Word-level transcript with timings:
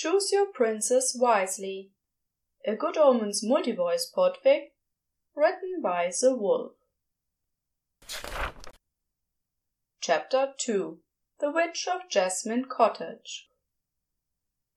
Choose 0.00 0.30
your 0.30 0.46
princes 0.46 1.16
wisely. 1.18 1.90
A 2.64 2.76
Good 2.76 2.96
Omens 2.96 3.44
Multivoice 3.44 4.04
podfic, 4.16 4.70
written 5.34 5.82
by 5.82 6.06
ZehWulf. 6.06 6.74
Chapter 10.00 10.54
2 10.56 11.00
The 11.40 11.50
Witch 11.50 11.88
of 11.88 12.08
Jasmine 12.08 12.66
Cottage 12.66 13.48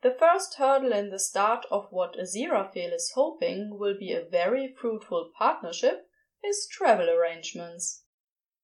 The 0.02 0.16
first 0.20 0.56
hurdle 0.56 0.92
in 0.92 1.12
the 1.12 1.20
start 1.20 1.68
of 1.70 1.92
what 1.92 2.18
Aziraphale 2.18 2.96
is 2.96 3.12
hoping 3.14 3.78
will 3.78 3.96
be 3.96 4.12
a 4.14 4.26
very 4.26 4.74
fruitful 4.76 5.30
partnership 5.38 6.10
is 6.44 6.68
travel 6.68 7.08
arrangements. 7.08 8.06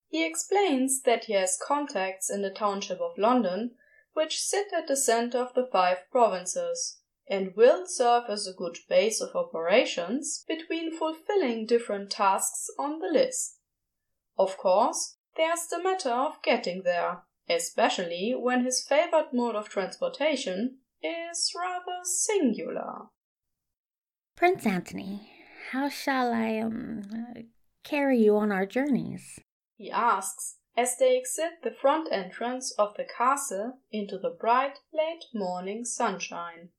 He 0.08 0.25
explains 0.25 1.03
that 1.03 1.25
he 1.25 1.33
has 1.33 1.55
contacts 1.63 2.31
in 2.31 2.41
the 2.41 2.49
township 2.49 2.99
of 2.99 3.16
London 3.19 3.75
which 4.17 4.41
sit 4.41 4.73
at 4.73 4.88
the 4.88 4.98
center 4.98 5.38
of 5.38 5.53
the 5.53 5.70
five 5.71 5.99
provinces, 6.09 7.02
and 7.30 7.55
will 7.55 7.85
serve 7.85 8.23
as 8.27 8.48
a 8.48 8.58
good 8.58 8.75
base 8.89 9.21
of 9.21 9.35
operations 9.35 10.44
between 10.48 10.98
fulfilling 10.98 11.67
different 11.67 12.09
tasks 12.09 12.67
on 12.80 12.98
the 12.98 13.08
list. 13.08 13.59
Of 14.35 14.58
course, 14.58 15.17
there's 15.35 15.67
the 15.70 15.84
matter 15.84 16.09
of 16.09 16.41
getting 16.41 16.81
there, 16.81 17.20
especially 17.48 18.34
when 18.35 18.66
his 18.66 18.83
favored 18.83 19.28
mode 19.33 19.56
of 19.56 19.69
transportation 19.69 20.80
is 21.03 21.53
rather 21.56 22.00
singular. 22.03 23.09
Prince 24.36 24.66
Antony, 24.66 25.30
how 25.72 25.89
shall 25.89 26.34
I 26.34 26.58
um 26.58 27.03
carry 27.84 28.17
you 28.17 28.36
on 28.38 28.52
our 28.52 28.66
journeys? 28.66 29.39
he 29.75 29.91
asks 29.91 30.56
as 30.78 30.95
they 30.97 31.17
exit 31.17 31.64
the 31.64 31.72
front 31.72 32.08
entrance 32.11 32.72
of 32.78 32.95
the 32.95 33.03
castle 33.17 33.80
into 33.92 34.17
the 34.20 34.30
bright 34.30 34.78
late 34.94 35.25
morning 35.34 35.84
sunshine. 35.84 36.69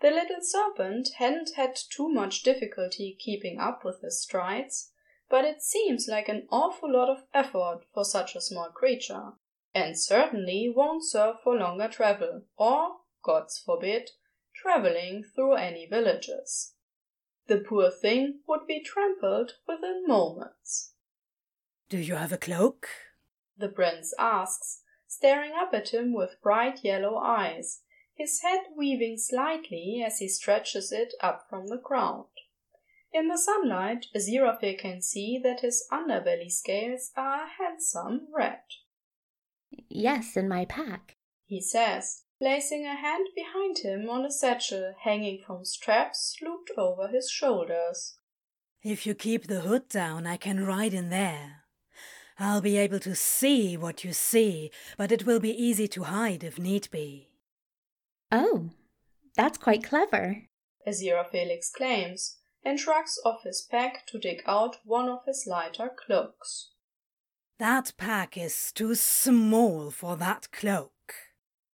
The 0.00 0.10
little 0.10 0.40
serpent 0.42 1.10
hadn't 1.18 1.54
had 1.54 1.78
too 1.88 2.08
much 2.08 2.42
difficulty 2.42 3.16
keeping 3.20 3.60
up 3.60 3.84
with 3.84 4.00
his 4.02 4.20
strides, 4.20 4.90
but 5.30 5.44
it 5.44 5.62
seems 5.62 6.08
like 6.08 6.28
an 6.28 6.48
awful 6.50 6.92
lot 6.92 7.08
of 7.08 7.24
effort 7.32 7.82
for 7.94 8.04
such 8.04 8.34
a 8.34 8.40
small 8.40 8.70
creature, 8.70 9.34
and 9.72 9.96
certainly 9.96 10.72
won't 10.74 11.04
serve 11.04 11.36
for 11.44 11.56
longer 11.56 11.86
travel, 11.86 12.42
or, 12.56 12.96
gods 13.22 13.62
forbid, 13.64 14.10
travelling 14.52 15.22
through 15.22 15.54
any 15.54 15.86
villages. 15.86 16.74
The 17.46 17.58
poor 17.58 17.90
thing 17.92 18.40
would 18.48 18.66
be 18.66 18.82
trampled 18.82 19.52
within 19.68 20.04
moments. 20.08 20.94
Do 21.88 21.98
you 21.98 22.16
have 22.16 22.32
a 22.32 22.38
cloak? 22.38 22.88
The 23.62 23.68
prince 23.68 24.12
asks, 24.18 24.82
staring 25.06 25.52
up 25.52 25.72
at 25.72 25.94
him 25.94 26.12
with 26.12 26.42
bright 26.42 26.82
yellow 26.82 27.16
eyes, 27.16 27.82
his 28.12 28.40
head 28.42 28.62
weaving 28.76 29.18
slightly 29.18 30.02
as 30.04 30.18
he 30.18 30.26
stretches 30.26 30.90
it 30.90 31.14
up 31.20 31.46
from 31.48 31.68
the 31.68 31.78
ground. 31.78 32.26
In 33.12 33.28
the 33.28 33.38
sunlight, 33.38 34.06
Aziraphale 34.16 34.76
can 34.76 35.00
see 35.00 35.38
that 35.44 35.60
his 35.60 35.86
underbelly 35.92 36.50
scales 36.50 37.12
are 37.16 37.44
a 37.44 37.48
handsome 37.56 38.26
red. 38.34 38.62
Yes, 39.88 40.36
in 40.36 40.48
my 40.48 40.64
pack, 40.64 41.18
he 41.46 41.60
says, 41.60 42.24
placing 42.40 42.84
a 42.84 42.96
hand 42.96 43.28
behind 43.36 43.78
him 43.78 44.10
on 44.10 44.24
a 44.24 44.32
satchel 44.32 44.96
hanging 45.04 45.40
from 45.46 45.64
straps 45.64 46.34
looped 46.42 46.72
over 46.76 47.06
his 47.06 47.30
shoulders. 47.30 48.16
If 48.82 49.06
you 49.06 49.14
keep 49.14 49.46
the 49.46 49.60
hood 49.60 49.88
down, 49.88 50.26
I 50.26 50.36
can 50.36 50.66
ride 50.66 50.94
in 50.94 51.10
there. 51.10 51.61
I'll 52.42 52.60
be 52.60 52.76
able 52.76 52.98
to 53.00 53.14
see 53.14 53.76
what 53.76 54.04
you 54.04 54.12
see, 54.12 54.70
but 54.98 55.12
it 55.12 55.24
will 55.24 55.40
be 55.40 55.50
easy 55.50 55.86
to 55.88 56.02
hide 56.04 56.42
if 56.42 56.58
need 56.58 56.88
be. 56.90 57.28
Oh, 58.30 58.70
that's 59.36 59.58
quite 59.58 59.84
clever. 59.84 60.42
Aziraphale 60.86 61.50
exclaims, 61.50 62.38
and 62.64 62.78
shrugs 62.78 63.18
off 63.24 63.44
his 63.44 63.66
pack 63.70 64.06
to 64.08 64.18
dig 64.18 64.42
out 64.46 64.76
one 64.84 65.08
of 65.08 65.20
his 65.26 65.44
lighter 65.46 65.88
cloaks. 65.88 66.70
That 67.58 67.92
pack 67.96 68.36
is 68.36 68.72
too 68.72 68.96
small 68.96 69.90
for 69.90 70.16
that 70.16 70.50
cloak, 70.50 70.92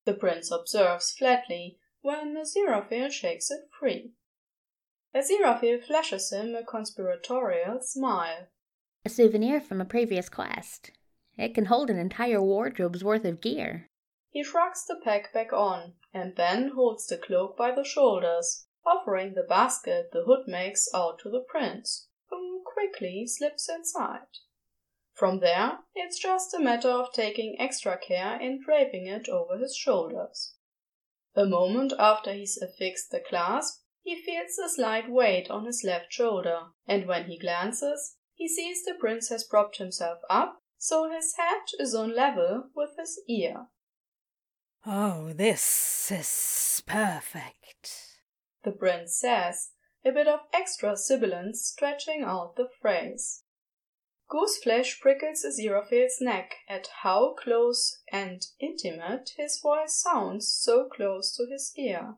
the 0.08 0.14
prince 0.14 0.52
observes 0.52 1.12
flatly 1.12 1.80
when 2.02 2.38
Aziraphale 2.38 3.12
shakes 3.12 3.52
it 3.52 3.68
free. 3.78 4.14
Aziraphale 5.14 5.84
flashes 5.84 6.32
him 6.32 6.56
a 6.56 6.64
conspiratorial 6.64 7.82
smile. 7.82 8.48
A 9.06 9.10
souvenir 9.10 9.62
from 9.62 9.80
a 9.80 9.86
previous 9.86 10.30
quest. 10.30 10.92
It 11.38 11.54
can 11.54 11.66
hold 11.66 11.90
an 11.90 11.98
entire 11.98 12.42
wardrobe's 12.42 13.04
worth 13.04 13.26
of 13.26 13.42
gear. 13.42 13.90
He 14.30 14.44
shrugs 14.44 14.86
the 14.86 15.00
pack 15.04 15.34
back 15.34 15.54
on, 15.54 15.94
and 16.14 16.36
then 16.36 16.72
holds 16.76 17.08
the 17.08 17.18
cloak 17.18 17.56
by 17.56 17.72
the 17.72 17.84
shoulders, 17.84 18.68
offering 18.86 19.34
the 19.34 19.44
basket 19.44 20.10
the 20.12 20.24
hood 20.24 20.48
makes 20.48 20.88
out 20.94 21.20
to 21.20 21.30
the 21.30 21.46
prince, 21.48 22.08
who 22.30 22.64
quickly 22.66 23.26
slips 23.28 23.70
inside. 23.70 24.28
From 25.14 25.40
there, 25.40 25.80
it's 25.96 26.20
just 26.20 26.54
a 26.54 26.60
matter 26.60 26.90
of 26.90 27.12
taking 27.14 27.56
extra 27.60 27.98
care 27.98 28.40
in 28.40 28.62
draping 28.64 29.08
it 29.08 29.28
over 29.28 29.58
his 29.58 29.76
shoulders. 29.76 30.56
A 31.36 31.46
moment 31.46 31.94
after 31.98 32.34
he's 32.34 32.62
affixed 32.62 33.12
the 33.12 33.20
clasp, 33.20 33.82
he 34.04 34.22
feels 34.22 34.58
a 34.58 34.70
slight 34.70 35.10
weight 35.10 35.50
on 35.50 35.66
his 35.66 35.84
left 35.84 36.12
shoulder, 36.14 36.68
and 36.88 37.08
when 37.08 37.26
he 37.26 37.38
glances, 37.38 38.18
he 38.38 38.48
sees 38.48 38.86
the 38.86 38.94
prince 38.94 39.30
has 39.30 39.44
propped 39.44 39.78
himself 39.78 40.20
up, 40.30 40.62
so 40.78 41.10
his 41.10 41.36
head 41.38 41.64
is 41.80 41.96
on 41.96 42.16
level 42.16 42.66
with 42.76 42.92
his 42.98 43.20
ear. 43.28 43.66
Oh, 44.86 45.34
this 45.34 46.12
is 46.12 46.84
perfect, 46.86 48.20
the 48.64 48.72
prince 48.72 49.20
says, 49.20 49.72
a 50.06 50.12
bit 50.12 50.28
of 50.28 50.42
extra 50.54 50.96
sibilance 50.96 51.64
stretching 51.64 52.22
out 52.24 52.56
the 52.56 52.70
phrase. 52.80 53.44
Gooseflesh 54.30 55.00
prickles 55.02 55.44
Aziraphale's 55.44 56.20
neck 56.22 56.58
at 56.70 56.90
how 57.02 57.34
close 57.34 58.02
and 58.12 58.46
intimate 58.60 59.32
his 59.36 59.60
voice 59.60 60.00
sounds 60.00 60.48
so 60.48 60.88
close 60.88 61.36
to 61.36 61.48
his 61.52 61.74
ear. 61.76 62.16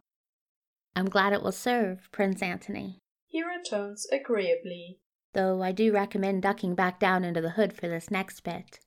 I'm 0.96 1.08
glad 1.08 1.31
it 1.31 1.41
will 1.41 1.53
serve, 1.53 2.09
Prince 2.12 2.41
Antony. 2.41 3.00
He 3.28 3.41
returns 3.41 4.06
agreeably 4.12 5.00
though 5.34 5.62
I 5.62 5.72
do 5.72 5.91
recommend 5.91 6.41
ducking 6.41 6.75
back 6.75 7.00
down 7.00 7.23
into 7.23 7.41
the 7.41 7.51
hood 7.51 7.73
for 7.73 7.88
this 7.88 8.12
next 8.12 8.41
bit. 8.44 8.79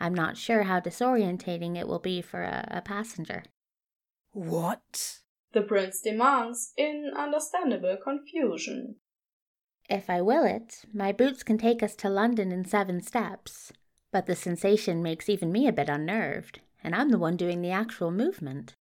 I'm 0.00 0.14
not 0.14 0.36
sure 0.36 0.64
how 0.64 0.80
disorientating 0.80 1.76
it 1.76 1.86
will 1.86 1.98
be 1.98 2.22
for 2.22 2.42
a, 2.42 2.66
a 2.70 2.80
passenger. 2.82 3.44
What? 4.32 5.18
The 5.52 5.62
prince 5.62 6.00
demands 6.00 6.72
in 6.76 7.12
understandable 7.16 7.96
confusion. 8.02 8.96
If 9.88 10.08
I 10.08 10.22
will 10.22 10.44
it, 10.44 10.82
my 10.92 11.12
boots 11.12 11.42
can 11.42 11.58
take 11.58 11.82
us 11.82 11.94
to 11.96 12.08
London 12.08 12.50
in 12.50 12.64
seven 12.64 13.02
steps, 13.02 13.72
but 14.10 14.26
the 14.26 14.34
sensation 14.34 15.02
makes 15.02 15.28
even 15.28 15.52
me 15.52 15.66
a 15.66 15.72
bit 15.72 15.88
unnerved, 15.88 16.60
and 16.82 16.94
I'm 16.94 17.10
the 17.10 17.18
one 17.18 17.36
doing 17.36 17.60
the 17.60 17.70
actual 17.70 18.10
movement. 18.10 18.74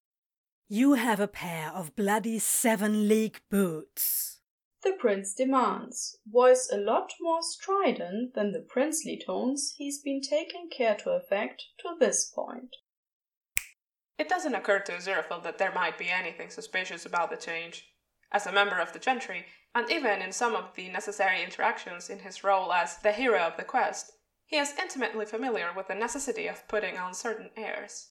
You 0.69 0.93
have 0.93 1.19
a 1.19 1.27
pair 1.27 1.69
of 1.71 1.95
bloody 1.95 2.39
seven 2.39 3.09
league 3.09 3.41
boots 3.49 4.40
the 4.83 4.93
prince 4.93 5.35
demands, 5.35 6.17
voice 6.25 6.67
a 6.71 6.77
lot 6.77 7.11
more 7.19 7.41
strident 7.43 8.33
than 8.33 8.51
the 8.51 8.65
princely 8.67 9.21
tones 9.23 9.75
he's 9.77 10.01
been 10.01 10.21
taking 10.21 10.69
care 10.75 10.95
to 10.95 11.11
affect 11.11 11.63
to 11.79 11.95
this 11.99 12.25
point. 12.33 12.75
It 14.17 14.29
doesn't 14.29 14.55
occur 14.55 14.79
to 14.79 14.93
Aziraphale 14.93 15.43
that 15.43 15.57
there 15.57 15.73
might 15.73 15.97
be 15.97 16.09
anything 16.09 16.49
suspicious 16.49 17.05
about 17.05 17.29
the 17.29 17.37
change. 17.37 17.93
As 18.31 18.47
a 18.47 18.51
member 18.51 18.79
of 18.79 18.93
the 18.93 18.99
gentry, 18.99 19.45
and 19.75 19.89
even 19.91 20.21
in 20.21 20.31
some 20.31 20.55
of 20.55 20.73
the 20.75 20.89
necessary 20.89 21.43
interactions 21.43 22.09
in 22.09 22.19
his 22.19 22.43
role 22.43 22.73
as 22.73 22.97
the 22.97 23.11
hero 23.11 23.39
of 23.39 23.57
the 23.57 23.63
quest, 23.63 24.11
he 24.45 24.57
is 24.57 24.73
intimately 24.79 25.25
familiar 25.25 25.69
with 25.75 25.87
the 25.87 25.95
necessity 25.95 26.47
of 26.47 26.67
putting 26.67 26.97
on 26.97 27.13
certain 27.13 27.49
airs. 27.55 28.09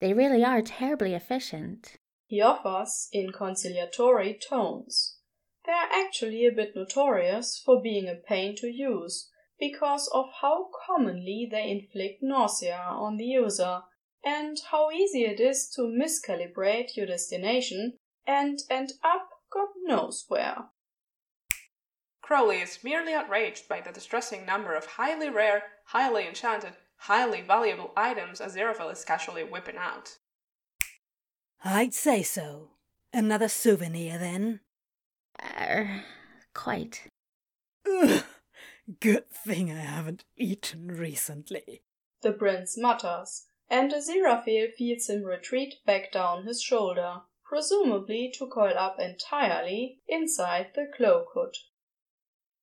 They 0.00 0.14
really 0.14 0.44
are 0.44 0.62
terribly 0.62 1.14
efficient 1.14 1.98
he 2.30 2.40
offers 2.40 3.08
in 3.10 3.32
conciliatory 3.32 4.38
tones. 4.48 5.16
They 5.70 5.76
are 5.76 6.04
actually 6.04 6.46
a 6.46 6.50
bit 6.50 6.74
notorious 6.74 7.62
for 7.64 7.80
being 7.80 8.08
a 8.08 8.16
pain 8.16 8.56
to 8.56 8.66
use 8.66 9.30
because 9.56 10.10
of 10.12 10.26
how 10.40 10.68
commonly 10.84 11.48
they 11.48 11.70
inflict 11.70 12.24
nausea 12.24 12.74
on 12.76 13.18
the 13.18 13.26
user 13.26 13.82
and 14.24 14.60
how 14.72 14.90
easy 14.90 15.22
it 15.22 15.38
is 15.38 15.70
to 15.76 15.82
miscalibrate 15.82 16.96
your 16.96 17.06
destination 17.06 17.98
and 18.26 18.58
end 18.68 18.94
up 19.04 19.28
God 19.52 19.68
knows 19.84 20.24
where. 20.26 20.70
Crowley 22.20 22.60
is 22.60 22.82
merely 22.82 23.14
outraged 23.14 23.68
by 23.68 23.80
the 23.80 23.92
distressing 23.92 24.44
number 24.44 24.74
of 24.74 24.86
highly 24.86 25.30
rare, 25.30 25.62
highly 25.84 26.26
enchanted, 26.26 26.72
highly 26.96 27.42
valuable 27.42 27.92
items 27.96 28.40
Aziraphale 28.40 28.90
is 28.90 29.04
casually 29.04 29.44
whipping 29.44 29.76
out. 29.76 30.16
I'd 31.64 31.94
say 31.94 32.24
so. 32.24 32.70
Another 33.12 33.48
souvenir, 33.48 34.18
then? 34.18 34.60
Er, 35.42 36.04
quite. 36.54 37.08
Ugh, 37.86 38.24
good 39.00 39.30
thing 39.30 39.70
I 39.70 39.80
haven't 39.80 40.24
eaten 40.36 40.88
recently. 40.88 41.82
The 42.22 42.32
prince 42.32 42.76
mutters 42.76 43.46
and 43.70 43.92
Aziraphale 43.92 44.72
feels 44.74 45.08
him 45.08 45.22
retreat 45.22 45.76
back 45.86 46.10
down 46.12 46.44
his 46.44 46.60
shoulder, 46.60 47.20
presumably 47.44 48.32
to 48.36 48.46
coil 48.48 48.76
up 48.76 48.98
entirely 48.98 50.00
inside 50.08 50.72
the 50.74 50.86
cloak 50.94 51.28
hood. 51.34 51.54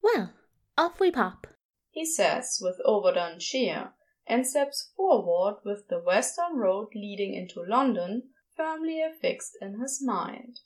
Well, 0.03 0.33
off 0.77 0.99
we 0.99 1.11
pop, 1.11 1.47
he 1.89 2.05
says 2.05 2.59
with 2.61 2.79
overdone 2.85 3.39
cheer, 3.39 3.93
and 4.27 4.45
steps 4.45 4.91
forward 4.95 5.61
with 5.63 5.87
the 5.87 5.99
western 5.99 6.57
road 6.57 6.89
leading 6.93 7.33
into 7.33 7.63
London 7.63 8.29
firmly 8.55 9.01
affixed 9.01 9.57
in 9.61 9.79
his 9.79 10.03
mind. 10.03 10.59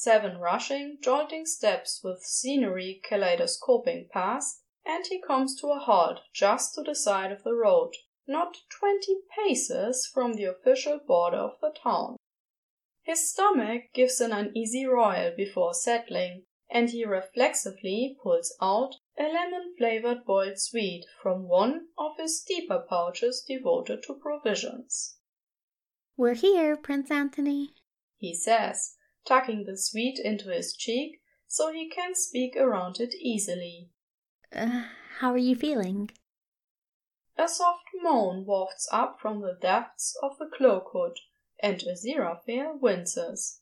Seven 0.00 0.38
rushing, 0.38 0.98
jolting 1.02 1.44
steps 1.44 2.02
with 2.04 2.22
scenery 2.22 3.00
kaleidoscoping 3.02 4.08
past, 4.12 4.62
and 4.86 5.04
he 5.04 5.20
comes 5.20 5.60
to 5.60 5.72
a 5.72 5.80
halt 5.80 6.20
just 6.32 6.76
to 6.76 6.82
the 6.82 6.94
side 6.94 7.32
of 7.32 7.42
the 7.42 7.52
road, 7.52 7.94
not 8.24 8.58
twenty 8.70 9.16
paces 9.36 10.06
from 10.06 10.34
the 10.34 10.44
official 10.44 11.00
border 11.04 11.38
of 11.38 11.58
the 11.60 11.74
town. 11.82 12.14
His 13.02 13.28
stomach 13.28 13.86
gives 13.92 14.20
an 14.20 14.30
uneasy 14.30 14.86
roil 14.86 15.32
before 15.36 15.74
settling, 15.74 16.44
and 16.70 16.90
he 16.90 17.04
reflexively 17.04 18.16
pulls 18.22 18.56
out 18.62 18.94
a 19.18 19.24
lemon 19.24 19.74
flavored 19.76 20.24
boiled 20.24 20.60
sweet 20.60 21.06
from 21.20 21.48
one 21.48 21.88
of 21.98 22.12
his 22.18 22.44
deeper 22.46 22.84
pouches 22.88 23.44
devoted 23.44 24.04
to 24.04 24.14
provisions. 24.14 25.16
We're 26.16 26.34
here, 26.34 26.76
Prince 26.76 27.10
Anthony, 27.10 27.70
he 28.16 28.32
says, 28.32 28.94
tucking 29.26 29.64
the 29.64 29.76
sweet 29.76 30.18
into 30.18 30.50
his 30.50 30.74
cheek 30.74 31.20
so 31.46 31.72
he 31.72 31.88
can 31.88 32.14
speak 32.14 32.56
around 32.56 33.00
it 33.00 33.14
easily. 33.14 33.90
Uh, 34.54 34.84
how 35.18 35.32
are 35.32 35.38
you 35.38 35.56
feeling? 35.56 36.10
A 37.36 37.48
soft 37.48 37.84
moan 37.94 38.44
wafts 38.44 38.88
up 38.92 39.18
from 39.20 39.40
the 39.40 39.56
depths 39.60 40.16
of 40.22 40.38
the 40.38 40.46
cloak 40.46 40.90
hood, 40.92 41.18
and 41.62 41.80
Aziraphale 41.80 42.80
winces. 42.80 43.60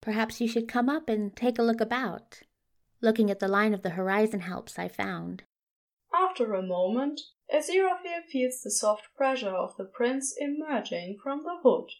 Perhaps 0.00 0.40
you 0.40 0.48
should 0.48 0.68
come 0.68 0.88
up 0.88 1.08
and 1.08 1.34
take 1.36 1.58
a 1.58 1.62
look 1.62 1.80
about. 1.80 2.42
Looking 3.00 3.30
at 3.30 3.38
the 3.38 3.48
line 3.48 3.74
of 3.74 3.82
the 3.82 3.90
horizon 3.90 4.40
helps, 4.40 4.78
I 4.78 4.88
found. 4.88 5.44
After 6.14 6.54
a 6.54 6.62
moment, 6.62 7.20
Aziraphale 7.52 8.24
feels 8.28 8.60
the 8.62 8.70
soft 8.70 9.08
pressure 9.16 9.54
of 9.54 9.76
the 9.76 9.84
prince 9.84 10.34
emerging 10.38 11.18
from 11.22 11.42
the 11.44 11.58
hood. 11.62 11.90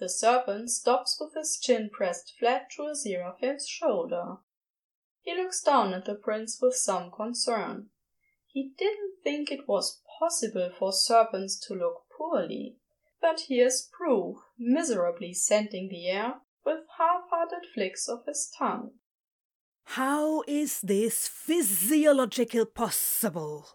The 0.00 0.08
serpent 0.08 0.70
stops 0.70 1.18
with 1.20 1.34
his 1.34 1.58
chin 1.60 1.90
pressed 1.92 2.32
flat 2.38 2.70
to 2.74 2.84
Aziraphale's 2.84 3.68
shoulder. 3.68 4.38
He 5.20 5.34
looks 5.34 5.60
down 5.60 5.92
at 5.92 6.06
the 6.06 6.14
prince 6.14 6.58
with 6.60 6.74
some 6.74 7.10
concern. 7.10 7.90
He 8.46 8.72
didn't 8.78 9.16
think 9.22 9.52
it 9.52 9.68
was 9.68 10.00
possible 10.18 10.70
for 10.76 10.90
serpents 10.94 11.60
to 11.66 11.74
look 11.74 12.06
poorly, 12.16 12.78
but 13.20 13.42
here's 13.48 13.90
proof, 13.92 14.38
miserably 14.58 15.34
scenting 15.34 15.90
the 15.90 16.08
air 16.08 16.36
with 16.64 16.78
half-hearted 16.98 17.68
flicks 17.74 18.08
of 18.08 18.24
his 18.26 18.50
tongue. 18.58 18.92
How 19.84 20.42
is 20.48 20.80
this 20.80 21.28
physiological 21.28 22.64
possible? 22.64 23.66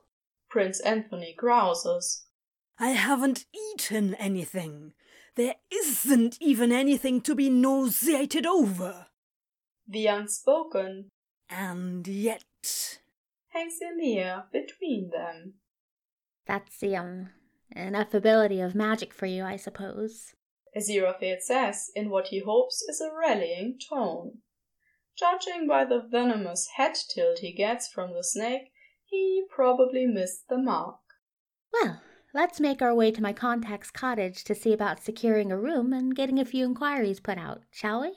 Prince 0.50 0.80
Anthony 0.80 1.36
grouses. 1.38 2.26
I 2.80 2.90
haven't 2.90 3.46
eaten 3.54 4.16
anything. 4.16 4.94
There 5.36 5.56
isn't 5.72 6.38
even 6.40 6.72
anything 6.72 7.22
to 7.22 7.36
be 7.36 7.50
nauseated 7.50 8.46
over. 8.46 9.08
The 9.88 10.08
unspoken 10.08 11.10
and 11.50 12.08
yet 12.08 13.00
hangs 13.50 13.78
in 13.82 13.98
the 13.98 14.18
air 14.18 14.46
between 14.52 15.12
them. 15.12 15.56
That's 16.48 16.80
the 16.80 16.96
um 16.96 17.30
ineffability 17.76 18.66
of 18.66 18.76
magic 18.76 19.14
for 19.14 19.26
you, 19.26 19.44
I 19.44 19.58
suppose. 19.58 20.34
Aziraphale 20.76 21.42
says 21.42 21.92
in 21.96 22.10
what 22.10 22.28
he 22.28 22.40
hopes 22.40 22.82
is 22.84 23.02
a 23.02 23.14
rallying 23.14 23.78
tone. 23.90 24.40
Judging 25.18 25.68
by 25.68 25.86
the 25.86 26.02
venomous 26.02 26.68
head 26.76 26.96
tilt 27.14 27.40
he 27.40 27.54
gets 27.54 27.88
from 27.88 28.14
the 28.14 28.24
snake, 28.24 28.72
he 29.06 29.46
probably 29.50 30.06
missed 30.06 30.50
the 30.50 30.58
mark. 30.58 31.00
Well, 31.72 32.02
let's 32.36 32.60
make 32.60 32.82
our 32.82 32.94
way 32.94 33.10
to 33.10 33.24
my 33.24 33.32
contact's 33.34 33.90
cottage 33.90 34.44
to 34.44 34.54
see 34.54 34.74
about 34.74 35.04
securing 35.04 35.52
a 35.52 35.58
room 35.58 35.94
and 35.94 36.16
getting 36.16 36.38
a 36.38 36.46
few 36.46 36.66
inquiries 36.66 37.22
put 37.22 37.38
out, 37.38 37.62
shall 37.72 38.02
we? 38.02 38.12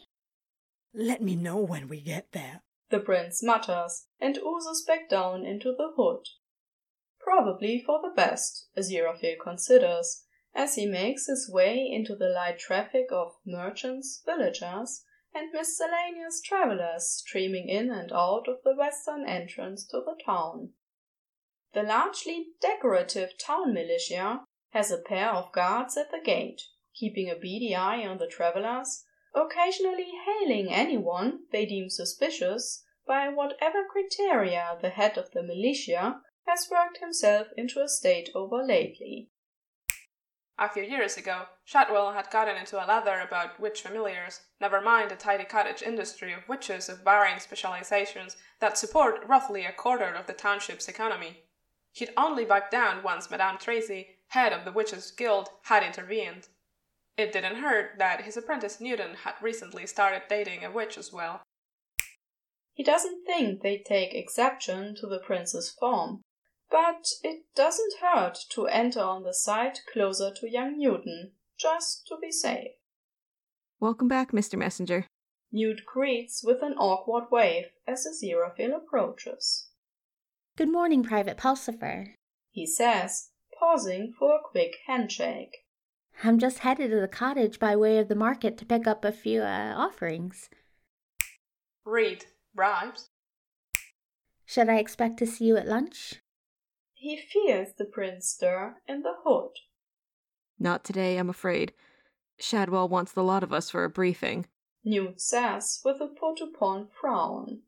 Let 0.93 1.23
me 1.23 1.37
know 1.37 1.59
when 1.59 1.89
we 1.89 2.01
get 2.01 2.33
there 2.33 2.63
the 2.91 2.99
prince 2.99 3.43
mutters, 3.43 4.07
and 4.19 4.39
oozes 4.39 4.83
back 4.87 5.09
down 5.09 5.45
into 5.45 5.75
the 5.77 5.93
hood. 5.97 6.25
Probably 7.21 7.83
for 7.85 8.01
the 8.01 8.15
best, 8.15 8.69
Aziraphale 8.77 9.39
considers, 9.43 10.25
as 10.55 10.75
he 10.75 10.87
makes 10.87 11.27
his 11.27 11.51
way 11.53 11.87
into 11.87 12.17
the 12.17 12.31
light 12.31 12.59
traffic 12.59 13.09
of 13.13 13.37
merchants, 13.47 14.23
villagers, 14.25 15.05
and 15.35 15.53
miscellaneous 15.53 16.41
travellers 16.41 17.11
streaming 17.11 17.69
in 17.69 17.91
and 17.91 18.11
out 18.13 18.49
of 18.49 18.63
the 18.65 18.75
western 18.75 19.29
entrance 19.29 19.87
to 19.87 19.99
the 19.99 20.19
town. 20.25 20.71
The 21.75 21.83
largely 21.83 22.49
decorative 22.61 23.39
town 23.39 23.75
militia 23.75 24.45
has 24.71 24.91
a 24.91 24.99
pair 24.99 25.31
of 25.31 25.53
guards 25.53 25.97
at 25.97 26.11
the 26.11 26.21
gate, 26.25 26.63
keeping 26.95 27.31
a 27.31 27.35
beady 27.35 27.75
eye 27.75 28.07
on 28.07 28.19
the 28.19 28.27
travellers 28.27 29.05
occasionally 29.35 30.11
hailing 30.25 30.73
anyone 30.73 31.41
they 31.53 31.67
deem 31.67 31.91
suspicious 31.91 32.85
by 33.07 33.29
whatever 33.29 33.85
criteria 33.85 34.79
the 34.81 34.91
head 34.91 35.17
of 35.17 35.31
the 35.33 35.43
militia 35.43 36.21
has 36.47 36.69
worked 36.71 36.99
himself 36.99 37.49
into 37.57 37.81
a 37.81 37.89
state 37.89 38.31
over 38.35 38.63
lately. 38.65 39.29
A 40.59 40.69
few 40.69 40.83
years 40.83 41.17
ago, 41.17 41.45
Shadwell 41.65 42.15
had 42.15 42.31
gotten 42.31 42.57
into 42.57 42.83
a 42.83 42.87
lather 42.87 43.21
about 43.21 43.61
witch 43.61 43.83
familiars, 43.83 44.41
never 44.61 44.81
mind 44.81 45.11
the 45.11 45.17
tidy 45.17 45.45
cottage 45.45 45.83
industry 45.83 46.33
of 46.33 46.49
witches 46.49 46.89
of 46.89 47.05
varying 47.05 47.39
specializations 47.39 48.37
that 48.59 48.77
support 48.77 49.25
roughly 49.27 49.65
a 49.65 49.73
quarter 49.73 50.13
of 50.13 50.27
the 50.27 50.33
township's 50.33 50.89
economy. 50.89 51.45
He'd 51.93 52.11
only 52.17 52.45
backed 52.45 52.71
down 52.71 53.03
once 53.03 53.31
Madame 53.31 53.59
Tracy, 53.59 54.19
head 54.29 54.53
of 54.53 54.65
the 54.65 54.73
Witches' 54.73 55.11
Guild, 55.11 55.49
had 55.65 55.83
intervened. 55.83 56.49
It 57.17 57.33
didn't 57.33 57.57
hurt 57.57 57.99
that 57.99 58.23
his 58.23 58.37
apprentice 58.37 58.81
Newton 58.81 59.15
had 59.25 59.35
recently 59.43 59.87
started 59.87 60.23
dating 60.29 60.65
a 60.65 60.71
witch 60.71 60.97
as 60.97 61.13
well. 61.13 61.43
He 62.73 62.85
doesn't 62.85 63.25
think 63.27 63.63
they 63.63 63.79
take 63.79 64.15
exception 64.15 64.95
to 65.01 65.07
the 65.09 65.19
prince's 65.19 65.69
form, 65.69 66.23
but 66.71 67.09
it 67.25 67.47
doesn't 67.57 67.95
hurt 68.01 68.39
to 68.51 68.67
enter 68.67 69.01
on 69.01 69.25
the 69.25 69.35
side 69.35 69.81
closer 69.93 70.33
to 70.33 70.49
young 70.49 70.79
Newton, 70.79 71.33
just 71.59 72.07
to 72.07 72.17
be 72.21 72.31
safe. 72.31 72.73
Welcome 73.81 74.07
back, 74.07 74.31
Mr. 74.31 74.57
Messenger. 74.57 75.07
Newt 75.51 75.81
greets 75.87 76.45
with 76.45 76.63
an 76.63 76.75
awkward 76.75 77.31
wave 77.33 77.67
as 77.87 78.07
Aziraphale 78.07 78.77
approaches. 78.77 79.68
Good 80.59 80.73
morning, 80.73 81.05
Private 81.05 81.37
Pulsifer, 81.37 82.15
he 82.51 82.67
says, 82.67 83.29
pausing 83.57 84.13
for 84.19 84.35
a 84.35 84.41
quick 84.43 84.75
handshake. 84.89 85.59
I'm 86.25 86.41
just 86.41 86.59
headed 86.59 86.91
to 86.91 87.01
the 87.01 87.07
cottage 87.07 87.61
by 87.61 87.77
way 87.77 87.99
of 87.99 88.09
the 88.09 88.17
market 88.17 88.59
to 88.59 88.67
pick 88.67 88.85
up 88.85 89.05
a 89.05 89.13
few 89.13 89.43
uh, 89.43 89.75
offerings. 89.77 90.51
Read 91.85 92.25
bribes. 92.57 93.11
Should 94.47 94.69
I 94.69 94.79
expect 94.79 95.21
to 95.21 95.29
see 95.29 95.45
you 95.45 95.57
at 95.57 95.69
lunch? 95.69 96.17
He 96.93 97.17
fears 97.17 97.69
the 97.79 97.85
prince 97.85 98.29
stir 98.29 98.79
in 98.89 99.03
the 99.03 99.15
hood. 99.25 99.53
Not 100.59 100.83
today, 100.83 101.19
I'm 101.19 101.31
afraid. 101.31 101.73
Shadwell 102.41 102.89
wants 102.89 103.13
the 103.13 103.23
lot 103.23 103.45
of 103.45 103.53
us 103.53 103.71
for 103.71 103.85
a 103.85 103.89
briefing. 103.89 104.47
Newt 104.85 105.21
says 105.21 105.81
with 105.85 106.01
a 106.01 106.09
put 106.09 106.41
upon 106.41 106.89
frown. 107.01 107.61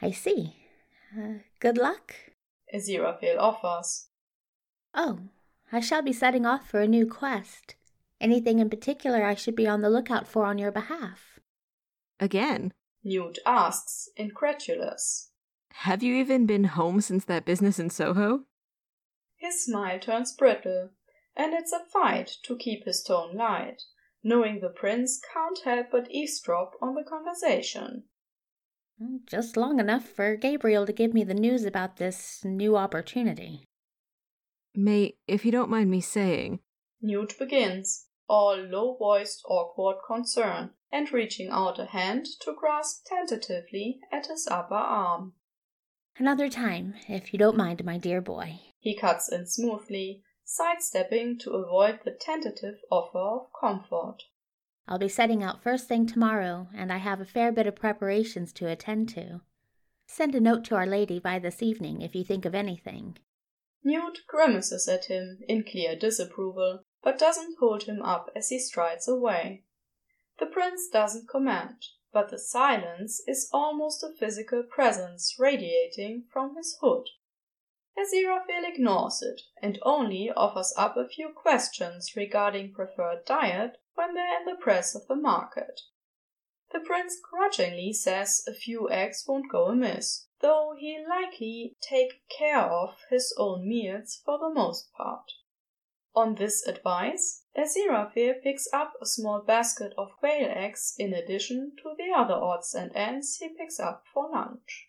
I 0.00 0.12
see. 0.12 0.62
Uh, 1.14 1.40
good 1.60 1.76
luck. 1.76 2.14
Aziraphale 2.74 3.38
offers. 3.38 4.08
Oh, 4.94 5.20
I 5.70 5.80
shall 5.80 6.02
be 6.02 6.12
setting 6.12 6.46
off 6.46 6.68
for 6.68 6.80
a 6.80 6.88
new 6.88 7.06
quest. 7.06 7.74
Anything 8.20 8.58
in 8.58 8.70
particular 8.70 9.24
I 9.24 9.34
should 9.34 9.56
be 9.56 9.66
on 9.66 9.82
the 9.82 9.90
lookout 9.90 10.26
for 10.26 10.44
on 10.44 10.58
your 10.58 10.72
behalf? 10.72 11.38
Again? 12.18 12.72
Newt 13.04 13.38
asks, 13.44 14.08
incredulous. 14.16 15.30
Have 15.80 16.02
you 16.02 16.14
even 16.16 16.46
been 16.46 16.64
home 16.64 17.00
since 17.00 17.24
that 17.26 17.44
business 17.44 17.78
in 17.78 17.90
Soho? 17.90 18.44
His 19.36 19.64
smile 19.64 19.98
turns 19.98 20.32
brittle, 20.32 20.90
and 21.36 21.52
it's 21.52 21.72
a 21.72 21.84
fight 21.92 22.38
to 22.44 22.56
keep 22.56 22.84
his 22.84 23.02
tone 23.02 23.36
light, 23.36 23.82
knowing 24.24 24.60
the 24.60 24.70
prince 24.70 25.20
can't 25.32 25.58
help 25.64 25.88
but 25.92 26.10
eavesdrop 26.10 26.72
on 26.80 26.94
the 26.94 27.04
conversation. 27.04 28.04
Mm, 29.00 29.26
just 29.26 29.56
long 29.56 29.78
enough 29.78 30.08
for 30.08 30.36
Gabriel 30.36 30.86
to 30.86 30.92
give 30.92 31.12
me 31.12 31.24
the 31.24 31.34
news 31.34 31.64
about 31.64 31.96
this 31.96 32.44
new 32.44 32.76
opportunity. 32.76 33.64
May, 34.74 35.16
if 35.26 35.44
you 35.44 35.52
don't 35.52 35.70
mind 35.70 35.90
me 35.90 36.00
saying. 36.00 36.60
Newt 37.00 37.38
begins, 37.38 38.06
all 38.28 38.56
low 38.56 38.96
voiced, 38.96 39.42
awkward 39.46 39.96
concern, 40.06 40.70
and 40.90 41.12
reaching 41.12 41.48
out 41.50 41.78
a 41.78 41.86
hand 41.86 42.26
to 42.40 42.54
grasp 42.58 43.04
tentatively 43.06 44.00
at 44.10 44.26
his 44.26 44.48
upper 44.50 44.74
arm. 44.74 45.34
Another 46.18 46.48
time, 46.48 46.94
if 47.08 47.32
you 47.32 47.38
don't 47.38 47.56
mind, 47.56 47.84
my 47.84 47.98
dear 47.98 48.22
boy. 48.22 48.60
He 48.78 48.96
cuts 48.96 49.30
in 49.30 49.46
smoothly, 49.46 50.22
sidestepping 50.44 51.38
to 51.40 51.50
avoid 51.50 52.00
the 52.04 52.16
tentative 52.18 52.76
offer 52.90 53.18
of 53.18 53.48
comfort. 53.60 54.22
I'll 54.88 54.98
be 54.98 55.08
setting 55.08 55.42
out 55.42 55.62
first 55.62 55.88
thing 55.88 56.06
tomorrow, 56.06 56.68
and 56.74 56.92
I 56.92 56.98
have 56.98 57.20
a 57.20 57.24
fair 57.24 57.50
bit 57.50 57.66
of 57.66 57.74
preparations 57.74 58.52
to 58.54 58.68
attend 58.68 59.08
to. 59.10 59.40
Send 60.06 60.34
a 60.36 60.40
note 60.40 60.64
to 60.66 60.76
Our 60.76 60.86
Lady 60.86 61.18
by 61.18 61.40
this 61.40 61.60
evening 61.60 62.02
if 62.02 62.14
you 62.14 62.22
think 62.24 62.44
of 62.44 62.54
anything. 62.54 63.18
Newt 63.82 64.20
grimaces 64.28 64.86
at 64.88 65.06
him 65.06 65.40
in 65.48 65.64
clear 65.64 65.96
disapproval, 65.96 66.82
but 67.02 67.18
doesn't 67.18 67.56
hold 67.58 67.84
him 67.84 68.00
up 68.02 68.30
as 68.36 68.48
he 68.48 68.60
strides 68.60 69.08
away. 69.08 69.64
The 70.38 70.46
prince 70.46 70.88
doesn't 70.88 71.28
comment, 71.28 71.84
but 72.12 72.30
the 72.30 72.38
silence 72.38 73.20
is 73.26 73.50
almost 73.52 74.04
a 74.04 74.14
physical 74.18 74.62
presence 74.62 75.34
radiating 75.38 76.24
from 76.32 76.56
his 76.56 76.78
hood. 76.80 77.08
Aziraphale 77.98 78.68
ignores 78.68 79.22
it 79.22 79.40
and 79.60 79.78
only 79.82 80.30
offers 80.30 80.72
up 80.76 80.96
a 80.96 81.08
few 81.08 81.30
questions 81.30 82.14
regarding 82.14 82.72
preferred 82.72 83.24
diet 83.24 83.78
when 83.96 84.14
they're 84.14 84.40
in 84.40 84.46
the 84.46 84.54
press 84.54 84.94
of 84.94 85.06
the 85.08 85.16
market. 85.16 85.80
The 86.72 86.80
prince 86.80 87.18
grudgingly 87.20 87.92
says 87.92 88.44
a 88.46 88.54
few 88.54 88.88
eggs 88.90 89.24
won't 89.26 89.50
go 89.50 89.66
amiss, 89.66 90.28
though 90.40 90.74
he'll 90.78 91.08
likely 91.08 91.76
take 91.80 92.28
care 92.28 92.60
of 92.60 92.96
his 93.10 93.34
own 93.36 93.68
meals 93.68 94.20
for 94.24 94.38
the 94.38 94.52
most 94.52 94.92
part. 94.92 95.32
On 96.14 96.34
this 96.34 96.66
advice, 96.66 97.44
Aziraphale 97.56 98.42
picks 98.42 98.66
up 98.72 98.94
a 99.00 99.06
small 99.06 99.42
basket 99.42 99.92
of 99.98 100.16
quail 100.18 100.50
eggs 100.50 100.94
in 100.98 101.12
addition 101.12 101.76
to 101.82 101.94
the 101.96 102.10
other 102.10 102.34
odds 102.34 102.74
and 102.74 102.90
ends 102.96 103.36
he 103.36 103.50
picks 103.50 103.78
up 103.78 104.04
for 104.12 104.30
lunch. 104.30 104.88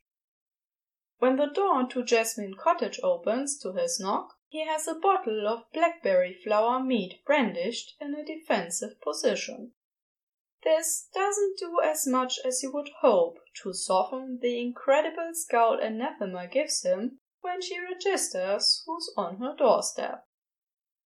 When 1.20 1.36
the 1.36 1.48
door 1.48 1.86
to 1.88 2.04
Jasmine 2.04 2.56
Cottage 2.56 3.00
opens 3.04 3.60
to 3.60 3.74
his 3.74 4.00
knock, 4.00 4.37
he 4.48 4.66
has 4.66 4.88
a 4.88 4.96
bottle 4.96 5.48
of 5.48 5.72
blackberry 5.74 6.34
flower 6.44 6.84
mead 6.84 7.20
brandished 7.26 7.96
in 8.00 8.16
a 8.16 8.26
defensive 8.26 9.00
position. 9.02 9.72
This 10.64 11.10
doesn't 11.14 11.60
do 11.60 11.80
as 11.84 12.08
much 12.08 12.40
as 12.44 12.64
you 12.64 12.72
would 12.74 12.90
hope 13.02 13.38
to 13.62 13.74
soften 13.74 14.40
the 14.42 14.60
incredible 14.60 15.32
scowl 15.34 15.80
Anathema 15.80 16.48
gives 16.48 16.84
him 16.84 17.20
when 17.42 17.62
she 17.62 17.80
registers 17.80 18.84
who's 18.86 19.14
on 19.16 19.38
her 19.38 19.56
doorstep. 19.58 20.26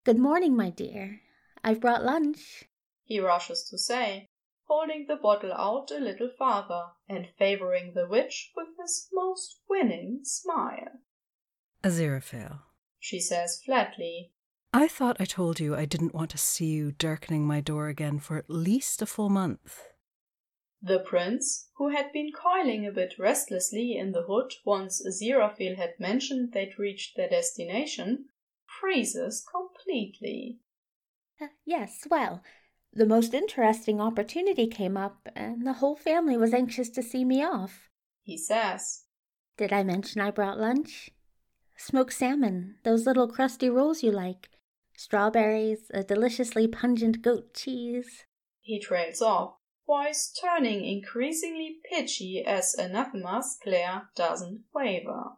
Good 0.04 0.18
morning, 0.18 0.56
my 0.56 0.70
dear. 0.70 1.20
I've 1.62 1.80
brought 1.80 2.04
lunch, 2.04 2.64
he 3.04 3.20
rushes 3.20 3.68
to 3.70 3.78
say, 3.78 4.30
holding 4.64 5.06
the 5.06 5.16
bottle 5.16 5.52
out 5.52 5.90
a 5.90 5.98
little 5.98 6.30
farther 6.36 6.86
and 7.08 7.28
favoring 7.38 7.92
the 7.94 8.08
witch 8.08 8.50
with 8.56 8.68
his 8.80 9.08
most 9.12 9.60
winning 9.68 10.20
smile. 10.24 11.00
Aziraphale, 11.84 12.60
she 13.02 13.18
says 13.18 13.60
flatly. 13.64 14.30
I 14.72 14.86
thought 14.86 15.20
I 15.20 15.24
told 15.24 15.58
you 15.58 15.74
I 15.74 15.84
didn't 15.86 16.14
want 16.14 16.30
to 16.30 16.38
see 16.38 16.66
you 16.66 16.92
darkening 16.92 17.44
my 17.44 17.60
door 17.60 17.88
again 17.88 18.20
for 18.20 18.38
at 18.38 18.48
least 18.48 19.02
a 19.02 19.06
full 19.06 19.28
month. 19.28 19.80
The 20.80 21.00
prince, 21.00 21.68
who 21.76 21.88
had 21.88 22.12
been 22.12 22.30
coiling 22.32 22.86
a 22.86 22.92
bit 22.92 23.14
restlessly 23.18 23.96
in 23.96 24.12
the 24.12 24.22
hood 24.22 24.52
once 24.64 25.04
Aziraphale 25.04 25.76
had 25.76 25.94
mentioned 25.98 26.52
they'd 26.52 26.78
reached 26.78 27.16
their 27.16 27.28
destination, 27.28 28.26
freezes 28.80 29.44
completely. 29.50 30.60
Uh, 31.40 31.48
yes, 31.64 32.06
well, 32.08 32.42
the 32.92 33.06
most 33.06 33.34
interesting 33.34 34.00
opportunity 34.00 34.68
came 34.68 34.96
up, 34.96 35.28
and 35.34 35.66
the 35.66 35.74
whole 35.74 35.96
family 35.96 36.36
was 36.36 36.54
anxious 36.54 36.88
to 36.90 37.02
see 37.02 37.24
me 37.24 37.44
off. 37.44 37.90
He 38.22 38.38
says. 38.38 39.06
Did 39.56 39.72
I 39.72 39.82
mention 39.82 40.20
I 40.20 40.30
brought 40.30 40.58
lunch? 40.58 41.10
Smoked 41.76 42.12
salmon, 42.12 42.78
those 42.84 43.06
little 43.06 43.28
crusty 43.28 43.68
rolls 43.68 44.02
you 44.02 44.12
like, 44.12 44.50
strawberries, 44.96 45.90
a 45.92 46.02
deliciously 46.02 46.68
pungent 46.68 47.22
goat 47.22 47.54
cheese. 47.54 48.24
He 48.60 48.78
trails 48.78 49.20
off, 49.20 49.56
voice 49.86 50.32
turning 50.32 50.84
increasingly 50.84 51.80
pitchy 51.90 52.44
as 52.46 52.74
Anathema's 52.78 53.58
glare 53.62 54.10
doesn't 54.14 54.64
waver. 54.72 55.36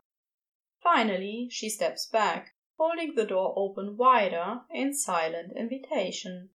Finally, 0.83 1.49
she 1.51 1.71
steps 1.71 2.07
back, 2.07 2.55
holding 2.77 3.15
the 3.15 3.25
door 3.25 3.55
open 3.57 3.97
wider 3.97 4.61
in 4.71 4.93
silent 4.93 5.53
invitation. 5.57 6.51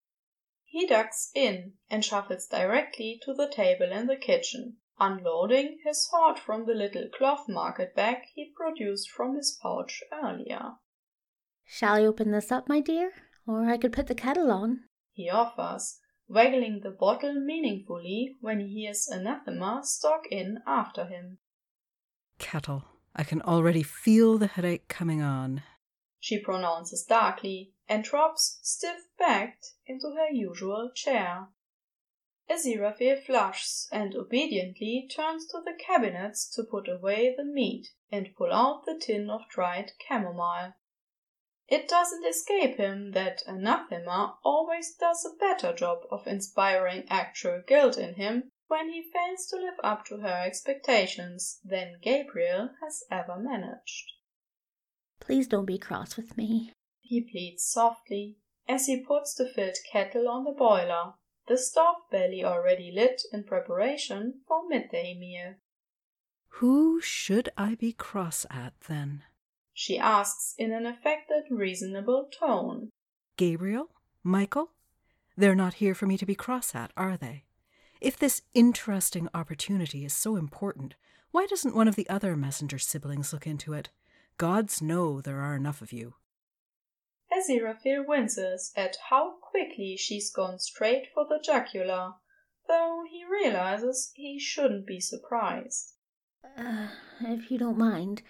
He 0.65 0.87
ducks 0.87 1.31
in 1.35 1.75
and 1.89 2.05
shuffles 2.05 2.47
directly 2.47 3.19
to 3.25 3.33
the 3.33 3.49
table 3.49 3.91
in 3.91 4.07
the 4.07 4.17
kitchen, 4.17 4.77
unloading 5.01 5.79
his 5.85 6.09
hoard 6.11 6.39
from 6.39 6.67
the 6.67 6.75
little 6.75 7.09
cloth 7.17 7.49
market 7.49 7.95
bag 7.95 8.19
he 8.35 8.53
produced 8.57 9.11
from 9.11 9.37
his 9.37 9.59
pouch 9.63 10.03
earlier. 10.13 10.73
Shall 11.65 11.95
I 11.95 12.05
open 12.05 12.31
this 12.31 12.51
up, 12.51 12.69
my 12.69 12.81
dear? 12.81 13.13
Or 13.47 13.65
I 13.65 13.79
could 13.79 13.93
put 13.93 14.07
the 14.07 14.15
kettle 14.15 14.51
on, 14.51 14.81
he 15.13 15.31
offers, 15.31 15.99
waggling 16.29 16.81
the 16.83 16.91
bottle 16.91 17.35
meaningfully 17.35 18.37
when 18.41 18.61
he 18.61 18.83
hears 18.83 19.09
Anathema 19.09 19.81
stalk 19.85 20.25
in 20.31 20.59
after 20.67 21.07
him. 21.07 21.39
Kettle. 22.39 22.85
I 23.17 23.25
can 23.25 23.43
already 23.43 23.83
feel 23.83 24.39
the 24.39 24.47
headache 24.47 24.87
coming 24.87 25.23
on 25.23 25.63
she 26.21 26.39
pronounces 26.41 27.05
darkly, 27.05 27.75
and 27.89 28.03
drops 28.03 28.59
stiff-backed 28.63 29.75
into 29.87 30.11
her 30.17 30.29
usual 30.33 30.91
chair. 30.95 31.49
Aziraphale 32.51 33.23
flushes 33.23 33.89
and 33.93 34.15
obediently 34.15 35.09
turns 35.15 35.47
to 35.49 35.61
the 35.65 35.75
cabinets 35.79 36.49
to 36.55 36.65
put 36.65 36.89
away 36.89 37.35
the 37.37 37.45
meat 37.45 37.89
and 38.11 38.35
pull 38.37 38.53
out 38.53 38.87
the 38.87 38.99
tin 38.99 39.29
of 39.29 39.49
dried 39.51 39.93
chamomile. 40.07 40.75
It 41.69 41.87
doesn't 41.89 42.25
escape 42.25 42.79
him 42.79 43.13
that 43.13 43.43
Anathema 43.47 44.39
always 44.43 44.95
does 44.95 45.27
a 45.27 45.37
better 45.37 45.75
job 45.75 45.99
of 46.11 46.27
inspiring 46.27 47.05
actual 47.11 47.63
guilt 47.67 47.99
in 47.99 48.15
him 48.15 48.51
when 48.69 48.89
he 48.89 49.11
fails 49.13 49.47
to 49.49 49.57
live 49.57 49.79
up 49.85 50.07
to 50.07 50.19
her 50.19 50.43
expectations 50.47 51.61
than 51.63 52.01
Gabriel 52.01 52.71
has 52.83 53.05
ever 53.11 53.37
managed. 53.39 54.13
Please 55.21 55.47
don't 55.47 55.67
be 55.67 55.79
cross 55.79 56.17
with 56.17 56.37
me, 56.37 56.73
he 57.01 57.21
pleads 57.21 57.67
softly 57.67 58.39
as 58.67 58.87
he 58.87 59.05
puts 59.05 59.35
the 59.35 59.49
filled 59.49 59.77
kettle 59.91 60.29
on 60.29 60.45
the 60.45 60.53
boiler, 60.53 61.15
the 61.49 61.59
stove 61.59 61.97
belly 62.11 62.45
already 62.45 62.93
lit 62.93 63.23
in 63.33 63.45
preparation 63.45 64.41
for 64.47 64.69
midday 64.69 65.17
meal. 65.19 65.55
Who 66.61 67.01
should 67.01 67.49
I 67.57 67.75
be 67.75 67.93
cross 67.93 68.47
at, 68.51 68.75
then? 68.89 69.23
she 69.79 69.97
asks 69.97 70.57
in 70.59 70.73
an 70.73 70.85
affected, 70.85 71.45
reasonable 71.51 72.29
tone. 72.37 72.91
Gabriel? 73.37 73.91
Michael? 74.25 74.73
They're 75.37 75.55
not 75.55 75.75
here 75.75 75.95
for 75.95 76.05
me 76.05 76.19
to 76.19 76.27
be 76.27 76.35
cross 76.35 76.75
at, 76.75 76.91
are 76.97 77.17
they? 77.17 77.45
If 78.01 78.17
this 78.17 78.43
interesting 78.55 79.29
opportunity 79.33 80.05
is 80.05 80.13
so 80.13 80.35
important, 80.35 80.97
why 81.31 81.47
doesn't 81.47 81.77
one 81.77 81.87
of 81.87 81.95
the 81.95 82.09
other 82.09 82.37
messenger 82.37 82.81
siblings 82.81 83.33
look 83.33 83.47
into 83.47 83.73
it? 83.73 83.91
Gods 84.37 84.83
know 84.83 85.21
there 85.21 85.39
are 85.39 85.55
enough 85.55 85.81
of 85.81 85.93
you. 85.93 86.15
Aziraphale 87.39 88.05
winces 88.07 88.73
at 88.77 88.97
how 89.11 89.37
quickly 89.41 89.97
she's 89.97 90.31
gone 90.31 90.59
straight 90.59 91.07
for 91.15 91.25
the 91.29 91.39
jugular, 91.43 92.15
though 92.67 93.05
he 93.09 93.25
realizes 93.25 94.11
he 94.15 94.39
shouldn't 94.39 94.87
be 94.87 94.99
surprised. 94.99 95.95
Uh, 96.57 96.89
if 97.21 97.51
you 97.51 97.59
don't 97.59 97.79
mind, 97.79 98.23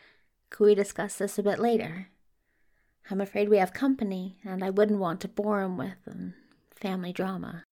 could 0.50 0.66
we 0.66 0.74
discuss 0.74 1.16
this 1.16 1.38
a 1.38 1.42
bit 1.42 1.58
later? 1.58 2.10
I'm 3.10 3.20
afraid 3.20 3.48
we 3.48 3.56
have 3.58 3.72
company, 3.72 4.38
and 4.44 4.62
I 4.62 4.70
wouldn't 4.70 5.00
want 5.00 5.20
to 5.22 5.28
bore 5.28 5.62
him 5.62 5.78
with 5.78 5.96
um, 6.06 6.34
family 6.74 7.12
drama. 7.12 7.64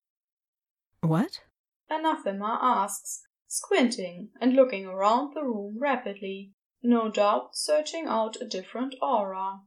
What? 1.01 1.42
Anathema 1.89 2.60
asks, 2.62 3.24
squinting 3.48 4.30
and 4.39 4.54
looking 4.54 4.86
around 4.86 5.34
the 5.34 5.44
room 5.44 5.77
rapidly 5.80 6.54
no 6.86 7.10
doubt 7.10 7.56
searching 7.56 8.06
out 8.06 8.38
a 8.39 8.46
different 8.46 8.94
aura. 9.01 9.62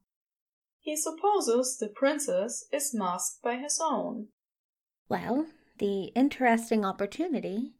He 0.88 0.96
supposes 0.96 1.76
the 1.76 1.90
princess 1.90 2.64
is 2.72 2.94
masked 2.94 3.42
by 3.42 3.56
his 3.56 3.78
own. 3.78 4.28
Well, 5.06 5.48
the 5.76 6.04
interesting 6.16 6.82
opportunity 6.82 7.74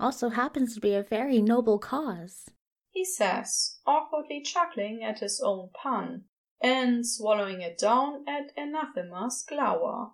also 0.00 0.30
happens 0.30 0.72
to 0.74 0.80
be 0.80 0.94
a 0.94 1.02
very 1.02 1.42
noble 1.42 1.78
cause, 1.78 2.48
he 2.92 3.04
says, 3.04 3.80
awkwardly 3.86 4.40
chuckling 4.40 5.04
at 5.04 5.18
his 5.18 5.38
own 5.44 5.68
pun, 5.74 6.24
and 6.62 7.06
swallowing 7.06 7.60
it 7.60 7.76
down 7.76 8.24
at 8.26 8.52
Anathema's 8.56 9.44
glower. 9.46 10.12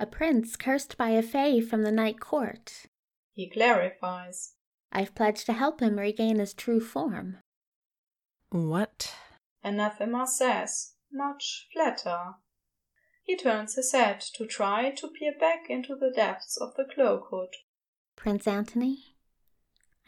A 0.00 0.06
prince 0.06 0.56
cursed 0.56 0.98
by 0.98 1.10
a 1.10 1.22
fae 1.22 1.60
from 1.60 1.84
the 1.84 1.92
night 1.92 2.18
court. 2.18 2.86
He 3.32 3.48
clarifies. 3.48 4.54
I've 4.90 5.14
pledged 5.14 5.46
to 5.46 5.52
help 5.52 5.78
him 5.78 6.00
regain 6.00 6.40
his 6.40 6.52
true 6.52 6.80
form. 6.80 7.36
What? 8.50 9.14
Anathema 9.62 10.26
says, 10.26 10.94
much 11.16 11.68
flatter. 11.72 12.34
He 13.22 13.36
turns 13.36 13.74
his 13.74 13.92
head 13.92 14.20
to 14.34 14.46
try 14.46 14.90
to 14.90 15.08
peer 15.08 15.32
back 15.38 15.68
into 15.68 15.96
the 15.96 16.12
depths 16.14 16.56
of 16.56 16.74
the 16.76 16.84
cloak 16.84 17.28
hood. 17.30 17.50
Prince 18.14 18.46
Antony, 18.46 19.16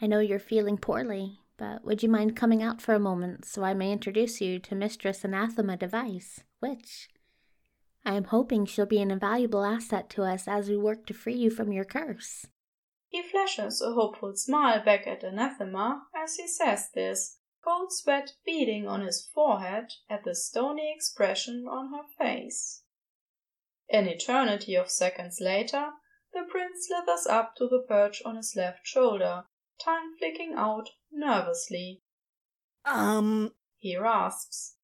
I 0.01 0.07
know 0.07 0.19
you're 0.19 0.39
feeling 0.39 0.77
poorly, 0.77 1.39
but 1.57 1.83
would 1.83 2.01
you 2.01 2.09
mind 2.09 2.37
coming 2.37 2.63
out 2.63 2.81
for 2.81 2.93
a 2.93 2.99
moment 2.99 3.43
so 3.43 3.63
I 3.63 3.73
may 3.73 3.91
introduce 3.91 4.39
you 4.39 4.59
to 4.59 4.75
Mistress 4.75 5.25
Anathema 5.25 5.75
Device, 5.75 6.41
which, 6.59 7.09
I 8.05 8.15
am 8.15 8.25
hoping 8.25 8.65
she'll 8.65 8.85
be 8.85 9.01
an 9.01 9.11
invaluable 9.11 9.65
asset 9.65 10.09
to 10.11 10.23
us 10.23 10.47
as 10.47 10.69
we 10.69 10.77
work 10.77 11.05
to 11.07 11.13
free 11.13 11.35
you 11.35 11.49
from 11.49 11.73
your 11.73 11.83
curse. 11.83 12.45
He 13.09 13.21
flashes 13.23 13.81
a 13.81 13.93
hopeful 13.93 14.33
smile 14.35 14.83
back 14.83 15.05
at 15.07 15.23
Anathema 15.23 16.03
as 16.15 16.35
he 16.35 16.47
says 16.47 16.89
this, 16.93 17.38
cold 17.63 17.91
sweat 17.91 18.33
beading 18.45 18.87
on 18.87 19.01
his 19.01 19.29
forehead 19.33 19.85
at 20.09 20.23
the 20.23 20.35
stony 20.35 20.93
expression 20.95 21.65
on 21.69 21.91
her 21.93 22.03
face. 22.17 22.83
An 23.91 24.07
eternity 24.07 24.75
of 24.75 24.89
seconds 24.89 25.39
later, 25.41 25.89
the 26.33 26.43
prince 26.49 26.87
slithers 26.87 27.25
up 27.27 27.55
to 27.57 27.67
the 27.67 27.83
perch 27.87 28.21
on 28.23 28.35
his 28.35 28.53
left 28.55 28.85
shoulder, 28.85 29.45
tongue 29.83 30.15
flicking 30.19 30.53
out 30.55 30.89
nervously. 31.11 32.01
Um, 32.85 33.53
he 33.77 33.97
rasps. 33.97 34.75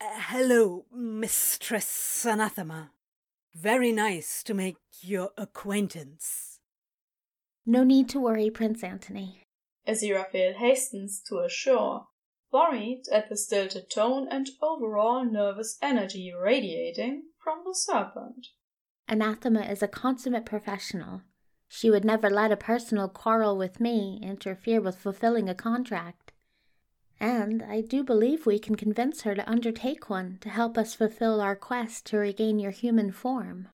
Uh, 0.00 0.06
hello, 0.14 0.86
Mistress 0.92 2.24
Anathema. 2.24 2.90
Very 3.54 3.92
nice 3.92 4.42
to 4.44 4.54
make 4.54 4.76
your 5.00 5.30
acquaintance. 5.36 6.58
No 7.66 7.82
need 7.84 8.08
to 8.10 8.20
worry, 8.20 8.50
Prince 8.50 8.84
Antony. 8.84 9.44
Aziraphale 9.88 10.54
hastens 10.54 11.22
to 11.28 11.38
assure, 11.38 12.06
worried 12.54 13.02
at 13.12 13.28
the 13.28 13.36
stilted 13.36 13.90
tone 13.90 14.28
and 14.30 14.48
overall 14.62 15.24
nervous 15.24 15.76
energy 15.82 16.32
radiating 16.32 17.24
from 17.42 17.62
the 17.66 17.74
serpent. 17.74 18.46
Anathema 19.08 19.62
is 19.62 19.82
a 19.82 19.88
consummate 19.88 20.46
professional. 20.46 21.22
She 21.68 21.90
would 21.90 22.04
never 22.04 22.30
let 22.30 22.52
a 22.52 22.56
personal 22.56 23.08
quarrel 23.08 23.58
with 23.58 23.80
me 23.80 24.20
interfere 24.22 24.80
with 24.80 24.96
fulfilling 24.96 25.48
a 25.48 25.54
contract. 25.54 26.32
And 27.18 27.62
I 27.62 27.80
do 27.80 28.04
believe 28.04 28.46
we 28.46 28.60
can 28.60 28.76
convince 28.76 29.22
her 29.22 29.34
to 29.34 29.50
undertake 29.50 30.08
one 30.08 30.38
to 30.42 30.48
help 30.48 30.78
us 30.78 30.94
fulfill 30.94 31.40
our 31.40 31.56
quest 31.56 32.06
to 32.06 32.18
regain 32.18 32.60
your 32.60 32.70
human 32.70 33.10
form. 33.10 33.68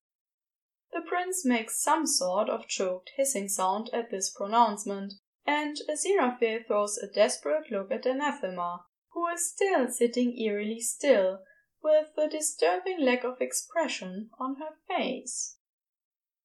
The 0.91 1.01
prince 1.07 1.45
makes 1.45 1.81
some 1.81 2.07
sort 2.07 2.49
of 2.49 2.67
choked 2.67 3.11
hissing 3.15 3.47
sound 3.47 3.89
at 3.93 4.09
this 4.09 4.29
pronouncement, 4.29 5.13
and 5.45 5.77
Aziraphale 5.89 6.65
throws 6.65 6.97
a 6.97 7.07
desperate 7.07 7.71
look 7.71 7.91
at 7.91 8.05
Anathema, 8.05 8.85
who 9.09 9.27
is 9.27 9.51
still 9.51 9.87
sitting 9.89 10.37
eerily 10.39 10.79
still, 10.79 11.39
with 11.83 12.09
a 12.17 12.27
disturbing 12.29 13.01
lack 13.01 13.23
of 13.23 13.41
expression 13.41 14.29
on 14.39 14.55
her 14.55 14.75
face. 14.87 15.57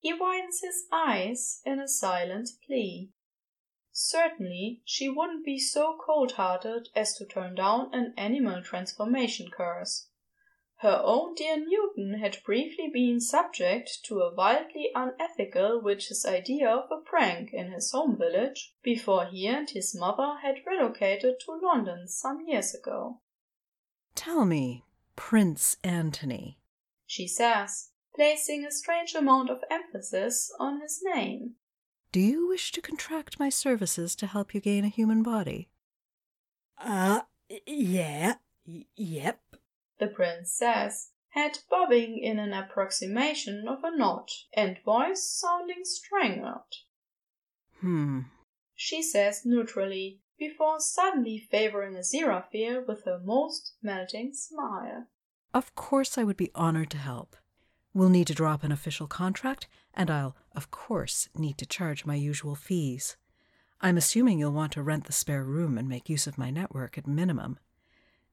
He 0.00 0.12
widens 0.12 0.60
his 0.62 0.84
eyes 0.92 1.60
in 1.64 1.80
a 1.80 1.88
silent 1.88 2.50
plea. 2.66 3.10
Certainly 3.92 4.82
she 4.84 5.08
wouldn't 5.08 5.44
be 5.44 5.58
so 5.58 5.98
cold 6.04 6.32
hearted 6.32 6.88
as 6.94 7.16
to 7.16 7.26
turn 7.26 7.54
down 7.54 7.90
an 7.92 8.14
animal 8.16 8.62
transformation 8.62 9.50
curse. 9.50 10.08
Her 10.80 11.00
own 11.02 11.34
dear 11.34 11.56
Newton 11.56 12.18
had 12.20 12.42
briefly 12.44 12.90
been 12.92 13.18
subject 13.18 14.04
to 14.04 14.20
a 14.20 14.34
wildly 14.34 14.90
unethical 14.94 15.80
witch's 15.80 16.26
idea 16.26 16.68
of 16.68 16.90
a 16.90 17.00
prank 17.00 17.54
in 17.54 17.72
his 17.72 17.92
home 17.92 18.18
village 18.18 18.74
before 18.82 19.24
he 19.24 19.46
and 19.46 19.70
his 19.70 19.94
mother 19.98 20.36
had 20.42 20.66
relocated 20.66 21.40
to 21.40 21.52
London 21.52 22.06
some 22.06 22.44
years 22.46 22.74
ago. 22.74 23.20
Tell 24.14 24.44
me, 24.44 24.84
Prince 25.14 25.78
Antony, 25.82 26.58
she 27.06 27.26
says, 27.26 27.90
placing 28.14 28.66
a 28.66 28.70
strange 28.70 29.14
amount 29.14 29.48
of 29.48 29.64
emphasis 29.70 30.52
on 30.58 30.82
his 30.82 31.00
name. 31.02 31.54
Do 32.12 32.20
you 32.20 32.48
wish 32.48 32.70
to 32.72 32.82
contract 32.82 33.40
my 33.40 33.48
services 33.48 34.14
to 34.16 34.26
help 34.26 34.54
you 34.54 34.60
gain 34.60 34.84
a 34.84 34.88
human 34.88 35.22
body? 35.22 35.70
Uh, 36.78 37.22
yeah, 37.66 38.34
yep, 38.94 39.40
the 39.98 40.06
prince 40.06 40.52
says, 40.52 41.10
head 41.30 41.58
bobbing 41.70 42.18
in 42.18 42.38
an 42.38 42.52
approximation 42.52 43.66
of 43.68 43.84
a 43.84 43.96
nod, 43.96 44.28
and 44.54 44.78
voice 44.84 45.28
sounding 45.28 45.84
strangled. 45.84 46.74
Hmm, 47.80 48.20
she 48.74 49.02
says 49.02 49.42
neutrally, 49.44 50.20
before 50.38 50.80
suddenly 50.80 51.38
favoring 51.38 51.94
Aziraphale 51.94 52.86
with 52.86 53.04
her 53.04 53.20
most 53.24 53.74
melting 53.82 54.34
smile. 54.34 55.06
Of 55.54 55.74
course 55.74 56.18
I 56.18 56.24
would 56.24 56.36
be 56.36 56.50
honored 56.54 56.90
to 56.90 56.98
help. 56.98 57.36
We'll 57.94 58.10
need 58.10 58.26
to 58.26 58.34
drop 58.34 58.62
an 58.62 58.72
official 58.72 59.06
contract, 59.06 59.66
and 59.94 60.10
I'll, 60.10 60.36
of 60.54 60.70
course, 60.70 61.30
need 61.34 61.56
to 61.56 61.66
charge 61.66 62.04
my 62.04 62.14
usual 62.14 62.54
fees. 62.54 63.16
I'm 63.80 63.96
assuming 63.96 64.38
you'll 64.38 64.52
want 64.52 64.72
to 64.72 64.82
rent 64.82 65.04
the 65.04 65.12
spare 65.12 65.44
room 65.44 65.78
and 65.78 65.88
make 65.88 66.10
use 66.10 66.26
of 66.26 66.36
my 66.36 66.50
network 66.50 66.98
at 66.98 67.06
minimum. 67.06 67.58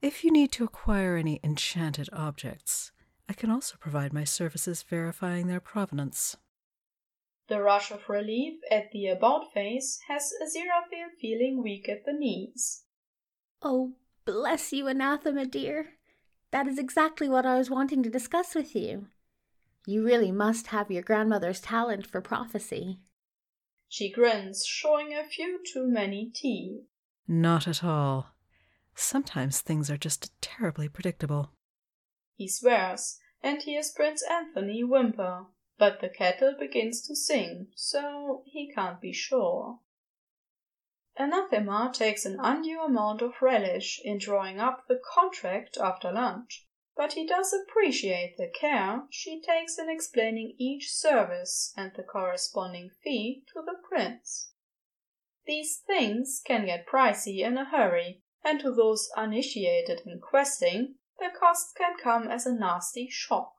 If 0.03 0.25
you 0.25 0.31
need 0.31 0.51
to 0.51 0.65
acquire 0.65 1.15
any 1.15 1.39
enchanted 1.45 2.09
objects, 2.11 2.91
I 3.29 3.33
can 3.33 3.49
also 3.49 3.77
provide 3.79 4.11
my 4.11 4.25
services 4.25 4.83
verifying 4.83 5.47
their 5.47 5.61
provenance. 5.61 6.35
The 7.47 7.61
rush 7.61 7.89
of 7.89 8.09
relief 8.09 8.59
at 8.69 8.91
the 8.91 9.07
about 9.07 9.53
face 9.53 10.01
has 10.09 10.33
Aziraphale 10.43 11.17
feeling 11.21 11.63
weak 11.63 11.87
at 11.87 12.03
the 12.05 12.11
knees. 12.11 12.83
Oh, 13.61 13.93
bless 14.25 14.73
you, 14.73 14.89
Anathema, 14.89 15.45
dear. 15.45 15.93
That 16.51 16.67
is 16.67 16.77
exactly 16.77 17.29
what 17.29 17.45
I 17.45 17.57
was 17.57 17.69
wanting 17.69 18.03
to 18.03 18.09
discuss 18.09 18.55
with 18.55 18.75
you. 18.75 19.07
You 19.87 20.03
really 20.03 20.33
must 20.33 20.67
have 20.67 20.91
your 20.91 21.01
grandmother's 21.01 21.61
talent 21.61 22.07
for 22.07 22.19
prophecy. 22.19 22.99
She 23.87 24.11
grins, 24.11 24.65
showing 24.65 25.13
a 25.13 25.23
few 25.23 25.59
too 25.65 25.87
many 25.87 26.29
teeth. 26.29 26.81
Not 27.25 27.69
at 27.69 27.85
all. 27.85 28.32
Sometimes 28.95 29.61
things 29.61 29.89
are 29.89 29.97
just 29.97 30.31
terribly 30.41 30.87
predictable. 30.87 31.51
He 32.35 32.47
swears, 32.47 33.19
and 33.41 33.61
hears 33.61 33.91
Prince 33.91 34.23
Anthony 34.23 34.83
whimper, 34.83 35.47
but 35.77 35.99
the 35.99 36.09
kettle 36.09 36.55
begins 36.57 37.05
to 37.07 37.15
sing, 37.15 37.67
so 37.75 38.43
he 38.45 38.71
can't 38.73 39.01
be 39.01 39.11
sure. 39.11 39.79
Anathema 41.15 41.91
takes 41.93 42.25
an 42.25 42.39
undue 42.39 42.81
amount 42.81 43.21
of 43.21 43.41
relish 43.41 44.01
in 44.03 44.17
drawing 44.17 44.59
up 44.59 44.87
the 44.87 44.99
contract 45.13 45.77
after 45.77 46.11
lunch, 46.11 46.65
but 46.95 47.13
he 47.13 47.27
does 47.27 47.53
appreciate 47.53 48.35
the 48.37 48.47
care 48.47 49.03
she 49.11 49.39
takes 49.41 49.77
in 49.77 49.89
explaining 49.89 50.55
each 50.57 50.91
service 50.91 51.71
and 51.77 51.91
the 51.95 52.03
corresponding 52.03 52.89
fee 53.03 53.43
to 53.53 53.61
the 53.61 53.75
prince. 53.87 54.53
These 55.45 55.77
things 55.85 56.41
can 56.43 56.65
get 56.65 56.87
pricey 56.87 57.39
in 57.39 57.57
a 57.57 57.65
hurry, 57.65 58.22
and 58.43 58.59
to 58.59 58.71
those 58.71 59.09
uninitiated 59.15 60.01
in 60.05 60.19
questing, 60.19 60.95
the 61.19 61.29
cost 61.37 61.75
can 61.75 61.95
come 61.97 62.27
as 62.27 62.45
a 62.45 62.53
nasty 62.53 63.07
shock. 63.09 63.53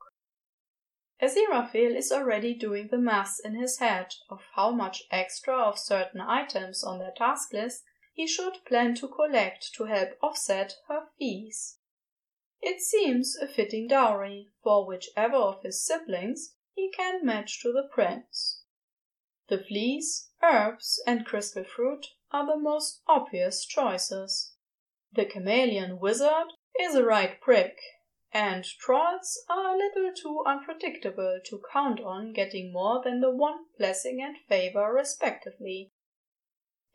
Aziraphale 1.21 1.95
is 1.95 2.11
already 2.11 2.53
doing 2.53 2.89
the 2.91 2.97
math 2.97 3.39
in 3.43 3.55
his 3.55 3.79
head 3.79 4.13
of 4.29 4.41
how 4.55 4.71
much 4.71 5.03
extra 5.09 5.57
of 5.57 5.79
certain 5.79 6.19
items 6.19 6.83
on 6.83 6.99
their 6.99 7.13
task 7.17 7.53
list 7.53 7.83
he 8.13 8.27
should 8.27 8.63
plan 8.65 8.95
to 8.95 9.07
collect 9.07 9.73
to 9.73 9.85
help 9.85 10.09
offset 10.21 10.75
her 10.87 11.07
fees. 11.17 11.79
It 12.61 12.81
seems 12.81 13.35
a 13.35 13.47
fitting 13.47 13.87
dowry 13.87 14.49
for 14.61 14.85
whichever 14.85 15.37
of 15.37 15.63
his 15.63 15.85
siblings 15.85 16.55
he 16.73 16.91
can 16.91 17.25
match 17.25 17.61
to 17.61 17.71
the 17.71 17.87
prince. 17.91 18.63
The 19.47 19.63
fleas, 19.63 20.29
herbs, 20.41 21.01
and 21.05 21.25
crystal 21.25 21.63
fruit 21.63 22.07
are 22.31 22.45
the 22.45 22.57
most 22.59 23.01
obvious 23.07 23.65
choices. 23.65 24.54
The 25.15 25.25
chameleon 25.25 26.01
wizard 26.01 26.51
is 26.77 26.93
a 26.93 27.05
right 27.05 27.39
prick, 27.39 27.77
and 28.33 28.65
trolls 28.65 29.41
are 29.47 29.73
a 29.73 29.77
little 29.77 30.11
too 30.13 30.43
unpredictable 30.45 31.39
to 31.45 31.63
count 31.71 32.01
on 32.01 32.33
getting 32.33 32.73
more 32.73 33.01
than 33.01 33.21
the 33.21 33.31
one 33.31 33.67
blessing 33.77 34.21
and 34.21 34.35
favor 34.49 34.91
respectively. 34.93 35.93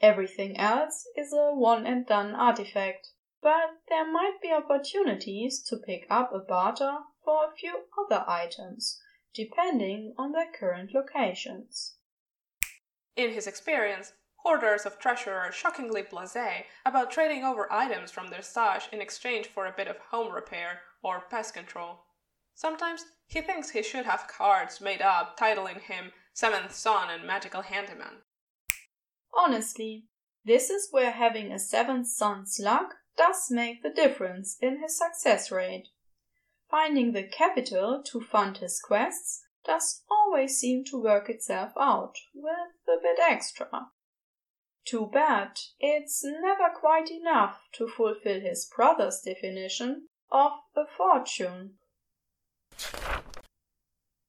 Everything 0.03 0.59
else 0.59 1.09
is 1.17 1.33
a 1.33 1.55
one 1.55 1.87
and 1.87 2.07
done 2.07 2.35
artifact, 2.35 3.09
but 3.41 3.79
there 3.89 4.13
might 4.13 4.37
be 4.43 4.53
opportunities 4.53 5.63
to 5.63 5.79
pick 5.79 6.07
up 6.11 6.31
a 6.35 6.41
barter 6.41 6.99
for 7.25 7.47
a 7.47 7.57
few 7.57 7.87
other 7.99 8.23
items, 8.29 9.01
depending 9.33 10.15
on 10.19 10.33
their 10.33 10.53
current 10.53 10.93
locations. 10.93 11.97
In 13.17 13.33
his 13.33 13.47
experience, 13.47 14.13
Hoarders 14.43 14.87
of 14.87 14.99
treasure 14.99 15.35
are 15.35 15.53
shockingly 15.53 16.03
blasé 16.03 16.65
about 16.87 17.11
trading 17.11 17.45
over 17.45 17.71
items 17.71 18.11
from 18.11 18.29
their 18.29 18.43
stash 18.43 18.89
in 18.91 19.01
exchange 19.01 19.47
for 19.47 19.67
a 19.67 19.75
bit 19.77 19.87
of 19.87 19.99
home 19.99 20.33
repair 20.33 20.81
or 21.03 21.21
pest 21.21 21.53
control. 21.53 22.05
Sometimes 22.55 23.05
he 23.27 23.43
thinks 23.43 23.71
he 23.71 23.83
should 23.83 24.07
have 24.07 24.29
cards 24.29 24.81
made 24.81 25.03
up 25.03 25.39
titling 25.39 25.81
him 25.81 26.13
Seventh 26.33 26.73
Son 26.75 27.11
and 27.11 27.27
Magical 27.27 27.63
Handyman. 27.63 28.23
Honestly, 29.35 30.07
this 30.45 30.71
is 30.71 30.89
where 30.91 31.11
having 31.11 31.53
a 31.53 31.59
seventh 31.59 32.09
son's 32.09 32.59
luck 32.59 32.95
does 33.17 33.51
make 33.51 33.83
the 33.83 33.91
difference 33.91 34.57
in 34.61 34.81
his 34.81 34.97
success 34.97 35.51
rate. 35.51 35.89
Finding 36.71 37.13
the 37.13 37.25
capital 37.25 38.03
to 38.07 38.21
fund 38.21 38.59
his 38.59 38.81
quests 38.81 39.45
does 39.65 40.03
always 40.11 40.57
seem 40.57 40.85
to 40.85 41.03
work 41.03 41.29
itself 41.29 41.73
out 41.79 42.15
with 42.35 42.89
a 42.89 43.03
bit 43.03 43.19
extra. 43.21 43.91
Too 44.87 45.09
bad 45.13 45.61
it's 45.79 46.25
never 46.25 46.71
quite 46.75 47.11
enough 47.11 47.61
to 47.75 47.87
fulfill 47.87 48.41
his 48.41 48.69
brother's 48.75 49.21
definition 49.21 50.09
of 50.33 50.53
a 50.75 50.85
fortune. 50.97 51.79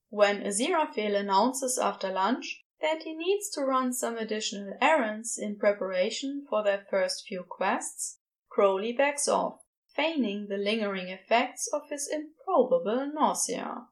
When 0.10 0.44
Aziraphale 0.44 1.16
announces 1.16 1.80
after 1.80 2.12
lunch 2.12 2.64
that 2.82 3.04
he 3.04 3.16
needs 3.16 3.50
to 3.52 3.62
run 3.62 3.94
some 3.94 4.18
additional 4.18 4.78
errands 4.82 5.38
in 5.38 5.58
preparation 5.58 6.46
for 6.50 6.64
their 6.64 6.86
first 6.90 7.26
few 7.26 7.44
quests, 7.44 8.20
Crowley 8.50 8.92
backs 8.92 9.28
off, 9.28 9.62
feigning 9.96 10.48
the 10.48 10.58
lingering 10.58 11.08
effects 11.08 11.68
of 11.72 11.90
his 11.90 12.10
improbable 12.12 13.10
nausea. 13.14 13.88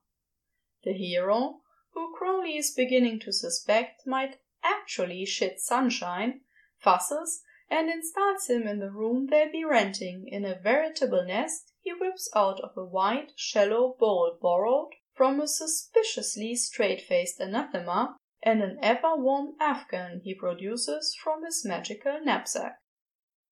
The 0.83 0.93
hero, 0.93 1.61
who 1.93 2.13
Crowley 2.17 2.57
is 2.57 2.73
beginning 2.75 3.21
to 3.21 3.31
suspect 3.31 4.05
might 4.05 4.39
actually 4.63 5.25
shit 5.25 5.59
sunshine, 5.59 6.41
fusses 6.79 7.41
and 7.69 7.89
installs 7.89 8.47
him 8.47 8.67
in 8.67 8.79
the 8.79 8.91
room 8.91 9.27
they'll 9.29 9.51
be 9.51 9.63
renting. 9.63 10.27
In 10.27 10.45
a 10.45 10.59
veritable 10.59 11.23
nest 11.25 11.73
he 11.79 11.91
whips 11.93 12.29
out 12.35 12.59
of 12.61 12.71
a 12.75 12.83
wide, 12.83 13.31
shallow 13.35 13.95
bowl 13.99 14.37
borrowed 14.41 14.89
from 15.13 15.39
a 15.39 15.47
suspiciously 15.47 16.55
straight-faced 16.55 17.39
anathema 17.39 18.15
and 18.41 18.61
an 18.61 18.77
ever-warm 18.81 19.55
Afghan 19.59 20.21
he 20.23 20.33
produces 20.33 21.15
from 21.21 21.43
his 21.43 21.65
magical 21.65 22.19
knapsack. 22.23 22.79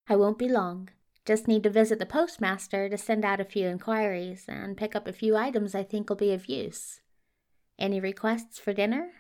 I 0.08 0.16
won't 0.16 0.40
be 0.40 0.48
long. 0.48 0.90
Just 1.26 1.48
need 1.48 1.64
to 1.64 1.70
visit 1.70 2.00
the 2.00 2.06
postmaster 2.06 2.88
to 2.88 2.98
send 2.98 3.26
out 3.26 3.42
a 3.42 3.46
few 3.46 3.68
inquiries 3.68 4.46
and 4.48 4.78
pick 4.78 4.96
up 4.96 5.08
a 5.08 5.14
few 5.14 5.36
items 5.36 5.76
I 5.76 5.84
think 5.84 6.10
will 6.10 6.16
be 6.16 6.32
of 6.32 6.46
use. 6.46 7.02
Any 7.78 8.00
requests 8.00 8.58
for 8.58 8.72
dinner? 8.72 9.12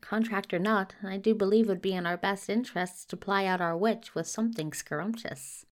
Contract 0.00 0.52
or 0.52 0.58
not, 0.58 0.94
I 1.02 1.16
do 1.16 1.34
believe 1.34 1.66
it 1.66 1.68
would 1.68 1.82
be 1.82 1.94
in 1.94 2.06
our 2.06 2.16
best 2.16 2.50
interests 2.50 3.04
to 3.06 3.16
ply 3.16 3.44
out 3.44 3.60
our 3.60 3.76
witch 3.76 4.14
with 4.14 4.26
something 4.26 4.72
scrumptious. 4.72 5.64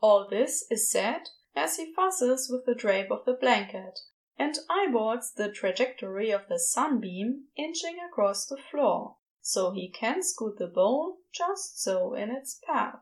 All 0.00 0.26
this 0.28 0.64
is 0.70 0.90
said 0.90 1.30
as 1.54 1.76
he 1.76 1.92
fusses 1.94 2.50
with 2.50 2.66
the 2.66 2.74
drape 2.74 3.10
of 3.10 3.24
the 3.24 3.34
blanket 3.34 4.00
and 4.38 4.58
eyeballs 4.68 5.32
the 5.36 5.50
trajectory 5.50 6.30
of 6.30 6.42
the 6.48 6.58
sunbeam 6.58 7.44
inching 7.56 7.96
across 8.06 8.46
the 8.46 8.58
floor, 8.70 9.16
so 9.40 9.70
he 9.70 9.88
can 9.88 10.22
scoot 10.22 10.58
the 10.58 10.66
bowl 10.66 11.18
just 11.32 11.82
so 11.82 12.14
in 12.14 12.30
its 12.30 12.60
path. 12.66 12.98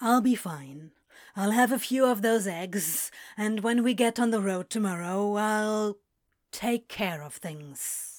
I'll 0.00 0.22
be 0.22 0.34
fine. 0.34 0.92
I'll 1.36 1.50
have 1.50 1.72
a 1.72 1.78
few 1.78 2.06
of 2.06 2.22
those 2.22 2.46
eggs, 2.46 3.10
and 3.36 3.60
when 3.60 3.82
we 3.82 3.94
get 3.94 4.18
on 4.18 4.30
the 4.30 4.40
road 4.40 4.70
tomorrow, 4.70 5.34
I'll 5.34 5.98
take 6.50 6.88
care 6.88 7.22
of 7.22 7.34
things. 7.34 8.09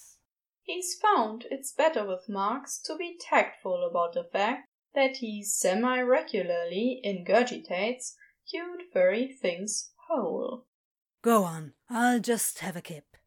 He's 0.63 0.95
found 0.95 1.47
it's 1.50 1.74
better 1.74 2.06
with 2.06 2.30
marks 2.30 2.80
to 2.84 2.95
be 2.95 3.17
tactful 3.19 3.84
about 3.84 4.13
the 4.13 4.24
fact 4.24 4.69
that 4.93 5.17
he 5.17 5.43
semi 5.43 6.00
regularly 6.02 7.02
ingurgitates 7.04 8.15
cute 8.47 8.84
furry 8.93 9.32
things 9.32 9.91
whole. 10.08 10.67
Go 11.24 11.43
on, 11.43 11.74
I'll 11.89 12.19
just 12.19 12.60
have 12.60 12.76
a 12.76 12.82
kip. 12.82 13.17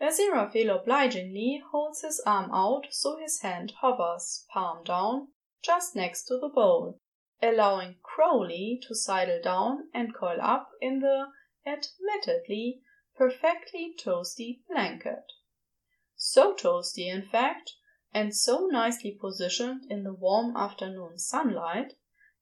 Aziraphale 0.00 0.80
obligingly 0.80 1.62
holds 1.70 2.02
his 2.02 2.20
arm 2.26 2.50
out 2.52 2.86
so 2.90 3.16
his 3.16 3.40
hand 3.40 3.72
hovers, 3.80 4.44
palm 4.52 4.84
down, 4.84 5.28
just 5.62 5.96
next 5.96 6.24
to 6.26 6.38
the 6.38 6.48
bowl, 6.48 7.00
allowing 7.42 7.96
Crowley 8.02 8.78
to 8.86 8.94
sidle 8.94 9.40
down 9.42 9.88
and 9.94 10.14
coil 10.14 10.40
up 10.40 10.70
in 10.80 11.00
the, 11.00 11.32
admittedly, 11.66 12.82
perfectly 13.16 13.94
toasty 13.98 14.60
blanket. 14.68 15.32
So 16.28 16.54
toasty, 16.54 17.06
in 17.06 17.22
fact, 17.22 17.74
and 18.12 18.34
so 18.34 18.66
nicely 18.66 19.12
positioned 19.12 19.86
in 19.88 20.02
the 20.02 20.12
warm 20.12 20.56
afternoon 20.56 21.20
sunlight, 21.20 21.92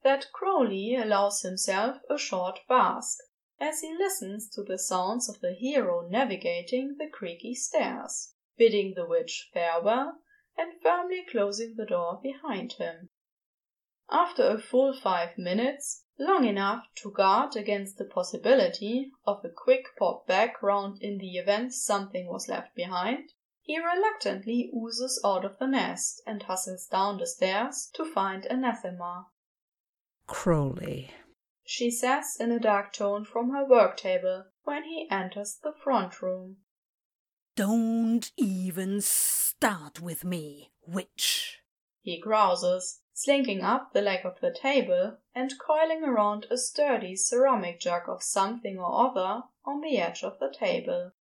that 0.03 0.33
Crowley 0.33 0.97
allows 0.97 1.43
himself 1.43 1.99
a 2.09 2.17
short 2.17 2.61
bask 2.67 3.19
as 3.61 3.83
he 3.83 3.95
listens 3.95 4.49
to 4.55 4.63
the 4.63 4.79
sounds 4.79 5.29
of 5.29 5.41
the 5.41 5.53
hero 5.53 6.09
navigating 6.09 6.97
the 6.97 7.11
creaky 7.11 7.55
stairs, 7.55 8.33
bidding 8.57 8.95
the 8.95 9.05
witch 9.05 9.51
farewell, 9.53 10.17
and 10.57 10.81
firmly 10.81 11.23
closing 11.31 11.75
the 11.75 11.85
door 11.85 12.21
behind 12.23 12.73
him. 12.73 13.11
After 14.09 14.45
a 14.45 14.59
full 14.59 14.99
five 14.99 15.37
minutes, 15.37 16.07
long 16.19 16.47
enough 16.47 16.87
to 17.03 17.11
guard 17.11 17.55
against 17.55 17.99
the 17.99 18.07
possibility 18.07 19.13
of 19.27 19.45
a 19.45 19.51
quick 19.51 19.85
pop 19.99 20.27
back 20.27 20.63
round 20.63 21.03
in 21.03 21.19
the 21.19 21.37
event 21.37 21.75
something 21.75 22.27
was 22.27 22.49
left 22.49 22.75
behind, 22.75 23.35
he 23.65 23.79
reluctantly 23.79 24.71
oozes 24.77 25.19
out 25.25 25.43
of 25.43 25.59
the 25.59 25.67
nest 25.67 26.23
and 26.27 26.43
hustles 26.43 26.87
down 26.87 27.17
the 27.17 27.27
stairs 27.27 27.91
to 27.95 28.05
find 28.05 28.45
Anathema. 28.47 29.27
Crowley, 30.27 31.11
she 31.65 31.91
says 31.91 32.37
in 32.39 32.53
a 32.53 32.61
dark 32.61 32.93
tone 32.93 33.25
from 33.25 33.51
her 33.51 33.65
work 33.65 33.97
table 33.97 34.45
when 34.65 34.85
he 34.85 35.09
enters 35.11 35.59
the 35.63 35.73
front 35.73 36.21
room. 36.21 36.59
Don't 37.57 38.31
even 38.37 39.01
start 39.01 40.01
with 40.01 40.25
me, 40.25 40.71
witch, 40.87 41.63
he 42.03 42.21
grouses, 42.21 43.01
slinking 43.15 43.63
up 43.63 43.95
the 43.95 44.03
leg 44.03 44.27
of 44.27 44.39
the 44.41 44.53
table 44.53 45.17
and 45.35 45.59
coiling 45.59 46.05
around 46.05 46.47
a 46.51 46.59
sturdy 46.59 47.17
ceramic 47.17 47.81
jug 47.81 48.03
of 48.11 48.23
something 48.23 48.79
or 48.79 49.09
other 49.09 49.45
on 49.65 49.81
the 49.81 49.97
edge 49.97 50.23
of 50.23 50.39
the 50.39 50.53
table. 50.53 51.13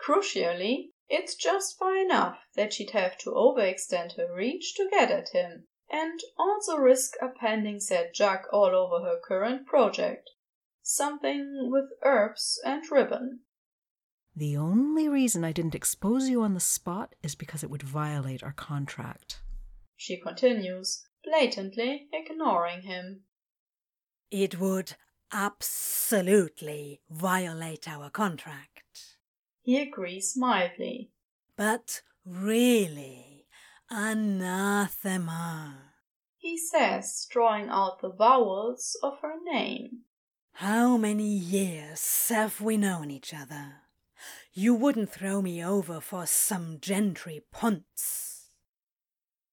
Crucially, 0.00 0.92
it's 1.14 1.34
just 1.34 1.78
far 1.78 1.94
enough 1.94 2.38
that 2.56 2.72
she'd 2.72 2.92
have 2.92 3.18
to 3.18 3.30
overextend 3.32 4.16
her 4.16 4.34
reach 4.34 4.74
to 4.74 4.88
get 4.90 5.10
at 5.10 5.28
him, 5.28 5.64
and 5.90 6.18
also 6.38 6.76
risk 6.76 7.12
appending 7.20 7.78
said 7.80 8.12
jug 8.14 8.40
all 8.50 8.74
over 8.74 9.04
her 9.04 9.20
current 9.22 9.66
project. 9.66 10.30
Something 10.82 11.68
with 11.70 11.90
herbs 12.02 12.58
and 12.64 12.82
ribbon. 12.90 13.40
The 14.34 14.56
only 14.56 15.06
reason 15.06 15.44
I 15.44 15.52
didn't 15.52 15.74
expose 15.74 16.30
you 16.30 16.40
on 16.40 16.54
the 16.54 16.60
spot 16.60 17.14
is 17.22 17.34
because 17.34 17.62
it 17.62 17.68
would 17.68 17.82
violate 17.82 18.42
our 18.42 18.54
contract. 18.54 19.42
She 19.94 20.18
continues, 20.18 21.04
blatantly 21.22 22.08
ignoring 22.10 22.82
him. 22.82 23.24
It 24.30 24.58
would 24.58 24.94
absolutely 25.30 27.02
violate 27.10 27.86
our 27.86 28.08
contract. 28.08 29.11
He 29.62 29.80
agrees 29.80 30.34
mildly. 30.36 31.10
But 31.56 32.02
really, 32.24 33.46
Anathema, 33.90 35.92
he 36.42 36.58
says, 36.58 37.24
drawing 37.30 37.68
out 37.68 38.00
the 38.00 38.10
vowels 38.10 38.98
of 39.00 39.20
her 39.20 39.36
name. 39.44 40.00
How 40.54 40.96
many 40.96 41.28
years 41.28 42.28
have 42.28 42.60
we 42.60 42.76
known 42.76 43.12
each 43.12 43.32
other? 43.32 43.74
You 44.52 44.74
wouldn't 44.74 45.12
throw 45.12 45.40
me 45.40 45.64
over 45.64 46.00
for 46.00 46.26
some 46.26 46.80
gentry 46.80 47.44
ponce. 47.52 48.48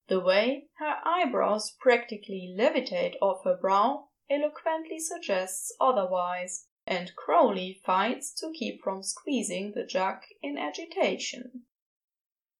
The 0.08 0.18
way 0.18 0.66
her 0.78 0.96
eyebrows 1.04 1.76
practically 1.78 2.52
levitate 2.58 3.14
off 3.22 3.44
her 3.44 3.56
brow 3.56 4.08
eloquently 4.28 4.98
suggests 4.98 5.72
otherwise, 5.80 6.66
and 6.90 7.14
Crowley 7.14 7.80
fights 7.86 8.34
to 8.34 8.52
keep 8.52 8.82
from 8.82 9.04
squeezing 9.04 9.72
the 9.76 9.86
jug 9.86 10.16
in 10.42 10.58
agitation. 10.58 11.62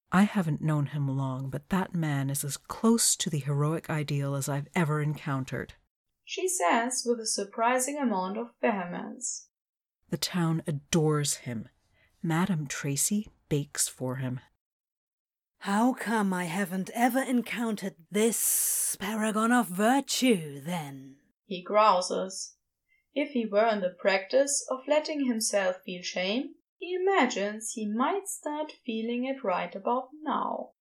I 0.09 0.23
haven't 0.23 0.61
known 0.61 0.87
him 0.87 1.09
long, 1.09 1.49
but 1.49 1.67
that 1.69 1.93
man 1.93 2.29
is 2.29 2.45
as 2.45 2.55
close 2.55 3.17
to 3.17 3.29
the 3.29 3.39
heroic 3.39 3.89
ideal 3.89 4.35
as 4.35 4.47
I've 4.47 4.69
ever 4.73 5.01
encountered. 5.01 5.73
She 6.23 6.47
says 6.47 7.03
with 7.05 7.19
a 7.19 7.25
surprising 7.25 7.97
amount 7.97 8.37
of 8.37 8.51
vehemence. 8.61 9.47
The 10.09 10.17
town 10.17 10.63
adores 10.65 11.35
him. 11.35 11.67
Madame 12.23 12.67
Tracy 12.67 13.27
bakes 13.49 13.89
for 13.89 14.17
him. 14.17 14.39
How 15.59 15.93
come 15.93 16.33
I 16.33 16.45
haven't 16.45 16.89
ever 16.93 17.21
encountered 17.21 17.95
this 18.09 18.95
paragon 18.99 19.51
of 19.51 19.67
virtue, 19.67 20.61
then? 20.61 21.17
He 21.45 21.61
grouses. 21.61 22.55
If 23.13 23.31
he 23.31 23.45
were 23.45 23.67
in 23.67 23.81
the 23.81 23.89
practice 23.89 24.65
of 24.69 24.87
letting 24.87 25.25
himself 25.25 25.81
feel 25.83 26.01
shame, 26.01 26.55
he 26.77 26.93
imagines 26.93 27.73
he 27.73 27.85
might 27.85 28.27
start 28.27 28.71
feeling 28.85 29.25
it 29.25 29.43
right 29.43 29.75
about 29.75 30.09
now. 30.21 30.71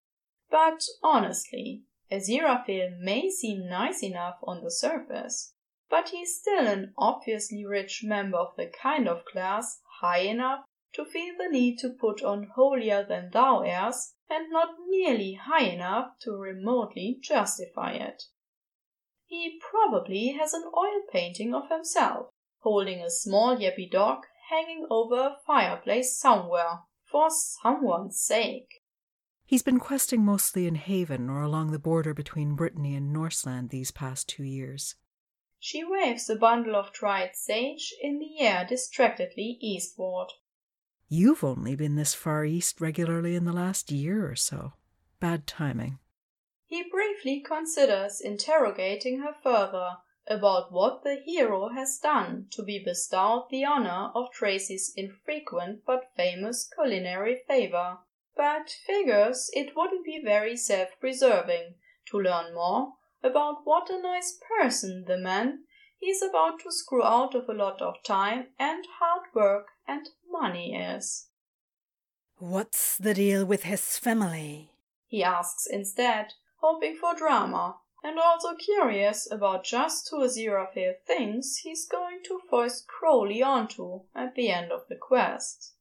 But 0.49 0.85
honestly, 1.03 1.85
Aziraphale 2.11 2.99
may 2.99 3.31
seem 3.31 3.69
nice 3.69 4.03
enough 4.03 4.39
on 4.43 4.63
the 4.63 4.71
surface, 4.71 5.55
but 5.89 6.11
he's 6.11 6.37
still 6.41 6.67
an 6.67 6.95
obviously 6.97 7.65
rich 7.65 8.03
member 8.05 8.39
of 8.39 8.57
the 8.57 8.67
kind 8.67 9.09
of 9.09 9.25
class 9.25 9.81
high 10.01 10.21
enough 10.21 10.65
to 10.95 11.05
feel 11.05 11.35
the 11.37 11.49
need 11.49 11.79
to 11.79 11.89
put 11.89 12.23
on 12.23 12.51
holier 12.55 13.05
than 13.05 13.31
thou 13.31 13.61
airs 13.63 14.15
and 14.29 14.51
not 14.51 14.77
nearly 14.89 15.35
high 15.35 15.65
enough 15.65 16.19
to 16.21 16.33
remotely 16.33 17.19
justify 17.21 17.93
it. 17.93 18.23
He 19.31 19.61
probably 19.61 20.37
has 20.41 20.53
an 20.53 20.65
oil 20.77 21.03
painting 21.13 21.55
of 21.55 21.69
himself, 21.71 22.33
holding 22.63 23.01
a 23.01 23.09
small 23.09 23.57
yappy 23.57 23.89
dog 23.89 24.25
hanging 24.51 24.89
over 24.91 25.15
a 25.15 25.37
fireplace 25.47 26.19
somewhere, 26.19 26.81
for 27.09 27.29
someone's 27.31 28.21
sake. 28.21 28.83
He's 29.47 29.63
been 29.63 29.79
questing 29.79 30.25
mostly 30.25 30.67
in 30.67 30.75
Haven 30.75 31.31
or 31.31 31.43
along 31.43 31.71
the 31.71 31.79
border 31.79 32.13
between 32.13 32.57
Brittany 32.57 32.97
and 32.97 33.13
Norseland 33.13 33.71
these 33.71 33.93
past 33.93 34.29
two 34.29 34.43
years. 34.43 34.97
She 35.61 35.85
waves 35.85 36.29
a 36.29 36.35
bundle 36.35 36.75
of 36.75 36.93
dried 36.93 37.37
sage 37.37 37.95
in 38.03 38.19
the 38.19 38.41
air 38.41 38.67
distractedly 38.69 39.59
eastward. 39.61 40.31
You've 41.09 41.45
only 41.45 41.77
been 41.77 41.95
this 41.95 42.15
far 42.15 42.45
east 42.45 42.81
regularly 42.81 43.37
in 43.37 43.45
the 43.45 43.53
last 43.53 43.93
year 43.93 44.29
or 44.29 44.35
so. 44.35 44.73
Bad 45.21 45.47
timing. 45.47 46.01
He 46.71 46.85
briefly 46.89 47.41
considers 47.41 48.21
interrogating 48.21 49.19
her 49.23 49.35
further 49.43 49.97
about 50.29 50.71
what 50.71 51.03
the 51.03 51.17
hero 51.17 51.71
has 51.71 51.99
done 51.99 52.47
to 52.53 52.63
be 52.63 52.79
bestowed 52.79 53.51
the 53.51 53.65
honor 53.65 54.13
of 54.15 54.31
Tracy's 54.31 54.93
infrequent 54.97 55.85
but 55.85 56.13
famous 56.17 56.71
culinary 56.73 57.43
favor, 57.49 57.99
but 58.37 58.71
figures 58.71 59.51
it 59.53 59.75
wouldn't 59.75 60.05
be 60.05 60.23
very 60.23 60.57
self 60.57 60.91
preserving 61.01 61.75
to 62.07 62.21
learn 62.21 62.55
more 62.55 62.93
about 63.21 63.63
what 63.65 63.91
a 63.91 64.01
nice 64.01 64.39
person 64.57 65.07
the 65.09 65.19
man 65.19 65.65
he's 65.99 66.23
about 66.23 66.61
to 66.61 66.71
screw 66.71 67.03
out 67.03 67.35
of 67.35 67.49
a 67.49 67.53
lot 67.53 67.83
of 67.83 68.01
time 68.05 68.47
and 68.61 68.87
hard 69.01 69.27
work 69.35 69.67
and 69.89 70.11
money 70.31 70.77
is. 70.77 71.31
What's 72.37 72.97
the 72.97 73.13
deal 73.13 73.45
with 73.45 73.65
his 73.65 73.99
family? 73.99 74.71
He 75.09 75.25
asks 75.25 75.67
instead, 75.67 76.35
hoping 76.61 76.97
for 76.97 77.15
drama, 77.15 77.77
and 78.03 78.19
also 78.19 78.55
curious 78.55 79.31
about 79.31 79.65
just 79.65 80.09
who 80.11 80.25
Aziraphale 80.25 80.95
thinks 81.07 81.57
he's 81.57 81.87
going 81.87 82.21
to 82.25 82.41
foist 82.49 82.87
Crowley 82.87 83.43
onto 83.43 84.03
at 84.15 84.35
the 84.35 84.51
end 84.51 84.73
of 84.73 84.89
the 84.89 84.97
quest. 84.97 85.75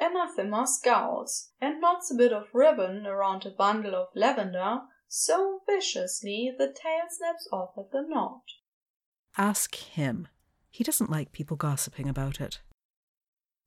Anathema 0.00 0.66
scowls 0.66 1.50
and 1.60 1.80
knots 1.80 2.10
a 2.10 2.14
bit 2.14 2.32
of 2.32 2.54
ribbon 2.54 3.06
around 3.06 3.46
a 3.46 3.50
bundle 3.50 3.94
of 3.94 4.08
lavender 4.14 4.80
so 5.08 5.60
viciously 5.68 6.54
the 6.56 6.68
tail 6.68 7.04
snaps 7.10 7.46
off 7.52 7.76
at 7.76 7.92
the 7.92 8.00
knot. 8.00 8.42
Ask 9.36 9.74
him. 9.74 10.28
He 10.70 10.82
doesn't 10.82 11.10
like 11.10 11.32
people 11.32 11.56
gossiping 11.56 12.08
about 12.08 12.40
it. 12.40 12.60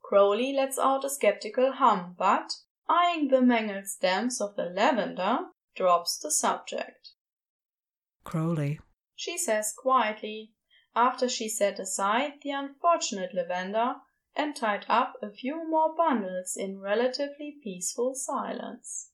Crowley 0.01 0.53
lets 0.53 0.79
out 0.79 1.05
a 1.05 1.09
skeptical 1.09 1.73
hum, 1.73 2.15
but, 2.17 2.51
eyeing 2.89 3.27
the 3.27 3.41
mangled 3.41 3.85
stems 3.87 4.41
of 4.41 4.55
the 4.55 4.65
lavender, 4.65 5.39
drops 5.75 6.17
the 6.17 6.31
subject. 6.31 7.09
Crowley, 8.23 8.79
she 9.15 9.37
says 9.37 9.73
quietly, 9.77 10.53
after 10.95 11.27
she 11.27 11.49
set 11.49 11.79
aside 11.79 12.33
the 12.41 12.51
unfortunate 12.51 13.33
lavender 13.33 13.95
and 14.35 14.55
tied 14.55 14.85
up 14.89 15.13
a 15.21 15.29
few 15.29 15.67
more 15.69 15.95
bundles 15.95 16.55
in 16.57 16.79
relatively 16.79 17.55
peaceful 17.63 18.13
silence. 18.15 19.11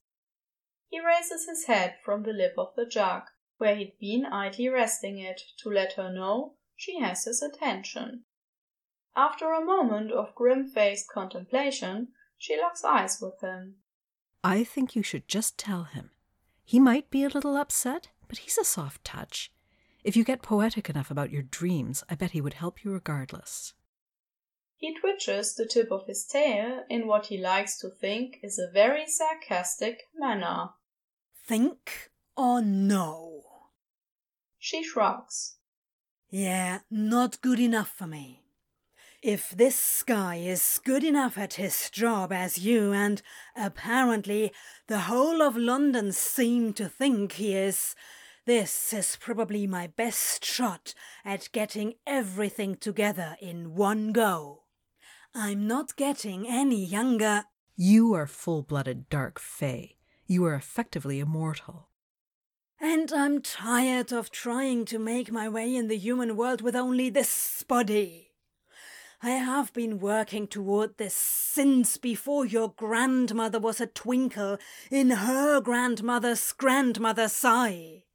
He 0.88 1.00
raises 1.00 1.48
his 1.48 1.66
head 1.66 1.96
from 2.04 2.24
the 2.24 2.34
lip 2.34 2.56
of 2.58 2.76
the 2.76 2.86
jug, 2.86 3.24
where 3.58 3.76
he'd 3.76 3.98
been 4.00 4.26
idly 4.26 4.68
resting 4.70 5.20
it, 5.20 5.42
to 5.60 5.70
let 5.70 5.94
her 5.94 6.12
know 6.12 6.56
she 6.76 7.00
has 7.00 7.26
his 7.26 7.42
attention. 7.42 8.26
After 9.16 9.52
a 9.52 9.64
moment 9.64 10.12
of 10.12 10.36
grim 10.36 10.68
faced 10.68 11.10
contemplation, 11.10 12.10
she 12.38 12.60
locks 12.60 12.84
eyes 12.84 13.22
with 13.22 13.40
him. 13.42 13.76
I 14.44 14.64
think 14.64 14.96
you 14.96 15.04
should 15.04 15.28
just 15.28 15.58
tell 15.58 15.84
him. 15.84 16.12
He 16.64 16.80
might 16.80 17.10
be 17.10 17.24
a 17.24 17.30
little 17.30 17.58
upset, 17.58 18.10
but 18.28 18.40
he's 18.40 18.58
a 18.58 18.64
soft 18.64 19.04
touch. 19.04 19.52
If 20.04 20.16
you 20.16 20.24
get 20.24 20.42
poetic 20.42 20.90
enough 20.90 21.12
about 21.12 21.32
your 21.32 21.44
dreams, 21.44 22.04
I 22.10 22.16
bet 22.16 22.32
he 22.32 22.42
would 22.42 22.56
help 22.56 22.84
you 22.84 22.92
regardless. 22.92 23.74
He 24.78 24.98
twitches 25.00 25.54
the 25.54 25.68
tip 25.68 25.92
of 25.92 26.08
his 26.08 26.26
tail 26.26 26.84
in 26.90 27.06
what 27.06 27.28
he 27.28 27.38
likes 27.38 27.78
to 27.82 27.90
think 27.90 28.38
is 28.42 28.58
a 28.58 28.72
very 28.72 29.06
sarcastic 29.06 30.10
manner. 30.16 30.70
Think 31.46 32.10
or 32.36 32.62
no? 32.62 33.44
She 34.58 34.84
shrugs. 34.84 35.58
Yeah, 36.30 36.80
not 36.90 37.42
good 37.42 37.60
enough 37.60 37.90
for 37.90 38.08
me. 38.08 38.41
If 39.22 39.52
this 39.52 40.02
guy 40.02 40.38
is 40.38 40.82
good 40.84 41.04
enough 41.04 41.38
at 41.38 41.54
his 41.54 41.92
job 41.92 42.34
as 42.34 42.58
you, 42.58 42.92
and 42.92 43.22
apparently 43.56 44.52
the 44.88 45.02
whole 45.02 45.44
of 45.44 45.56
London 45.56 46.12
seem 46.12 46.74
to 46.74 46.90
think 46.90 47.34
he 47.34 47.54
is, 47.54 47.96
this 48.48 48.92
is 48.92 49.18
probably 49.22 49.68
my 49.68 49.86
best 49.86 50.44
shot 50.44 50.96
at 51.24 51.50
getting 51.52 51.94
everything 52.08 52.76
together 52.76 53.38
in 53.40 53.76
one 53.76 54.12
go. 54.12 54.64
I'm 55.36 55.68
not 55.68 55.96
getting 55.96 56.48
any 56.48 56.84
younger. 56.84 57.44
You 57.76 58.16
are 58.16 58.26
full 58.26 58.64
blooded 58.64 59.08
dark 59.08 59.40
fae. 59.40 59.98
You 60.26 60.46
are 60.46 60.56
effectively 60.56 61.20
immortal. 61.20 61.90
And 62.80 63.14
I'm 63.14 63.44
tired 63.44 64.12
of 64.12 64.32
trying 64.32 64.86
to 64.86 64.98
make 64.98 65.32
my 65.32 65.48
way 65.48 65.76
in 65.76 65.90
the 65.90 65.98
human 65.98 66.36
world 66.36 66.62
with 66.62 66.76
only 66.76 67.12
this 67.12 67.64
body. 67.68 68.31
I 69.24 69.32
have 69.32 69.72
been 69.74 70.00
working 70.00 70.48
toward 70.48 70.98
this 70.98 71.14
since 71.14 71.98
before 71.98 72.44
your 72.44 72.70
grandmother 72.70 73.60
was 73.60 73.80
a 73.80 73.86
twinkle 73.86 74.58
in 74.90 75.12
her 75.12 75.62
grandmother's 75.62 76.52
grandmother's 76.54 77.46
eye. 77.46 78.06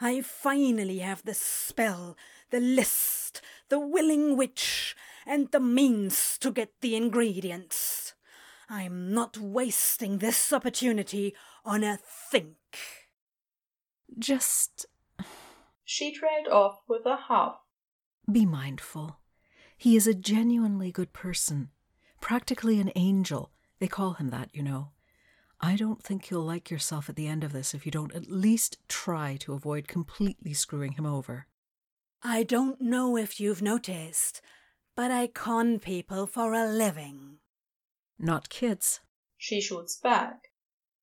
I 0.00 0.22
finally 0.22 0.98
have 0.98 1.24
the 1.24 1.34
spell, 1.34 2.16
the 2.50 2.58
list, 2.58 3.42
the 3.68 3.78
willing 3.78 4.36
witch, 4.36 4.96
and 5.24 5.52
the 5.52 5.60
means 5.60 6.36
to 6.38 6.50
get 6.50 6.72
the 6.80 6.96
ingredients. 6.96 8.14
I'm 8.68 9.14
not 9.14 9.38
wasting 9.38 10.18
this 10.18 10.52
opportunity 10.52 11.34
on 11.64 11.84
a 11.84 11.98
think. 12.30 12.56
Just. 14.18 14.86
She 15.84 16.12
trailed 16.12 16.48
off 16.48 16.80
with 16.88 17.06
a 17.06 17.16
huff. 17.16 17.58
Be 18.30 18.44
mindful. 18.44 19.17
He 19.78 19.96
is 19.96 20.06
a 20.06 20.14
genuinely 20.14 20.92
good 20.92 21.12
person, 21.12 21.70
practically 22.20 22.80
an 22.80 22.92
angel. 22.94 23.52
They 23.78 23.88
call 23.88 24.14
him 24.14 24.28
that, 24.30 24.50
you 24.52 24.62
know. 24.62 24.90
I 25.60 25.76
don't 25.76 26.02
think 26.02 26.30
you'll 26.30 26.44
like 26.44 26.70
yourself 26.70 27.08
at 27.08 27.16
the 27.16 27.26
end 27.26 27.42
of 27.42 27.52
this 27.52 27.72
if 27.72 27.86
you 27.86 27.90
don't 27.90 28.14
at 28.14 28.30
least 28.30 28.76
try 28.88 29.36
to 29.40 29.54
avoid 29.54 29.88
completely 29.88 30.52
screwing 30.52 30.92
him 30.92 31.06
over. 31.06 31.46
I 32.22 32.42
don't 32.42 32.80
know 32.80 33.16
if 33.16 33.40
you've 33.40 33.62
noticed, 33.62 34.42
but 34.94 35.10
I 35.10 35.28
con 35.28 35.78
people 35.78 36.26
for 36.26 36.52
a 36.52 36.66
living. 36.66 37.38
Not 38.18 38.50
kids. 38.50 39.00
She 39.36 39.60
shoots 39.60 39.96
back 39.96 40.48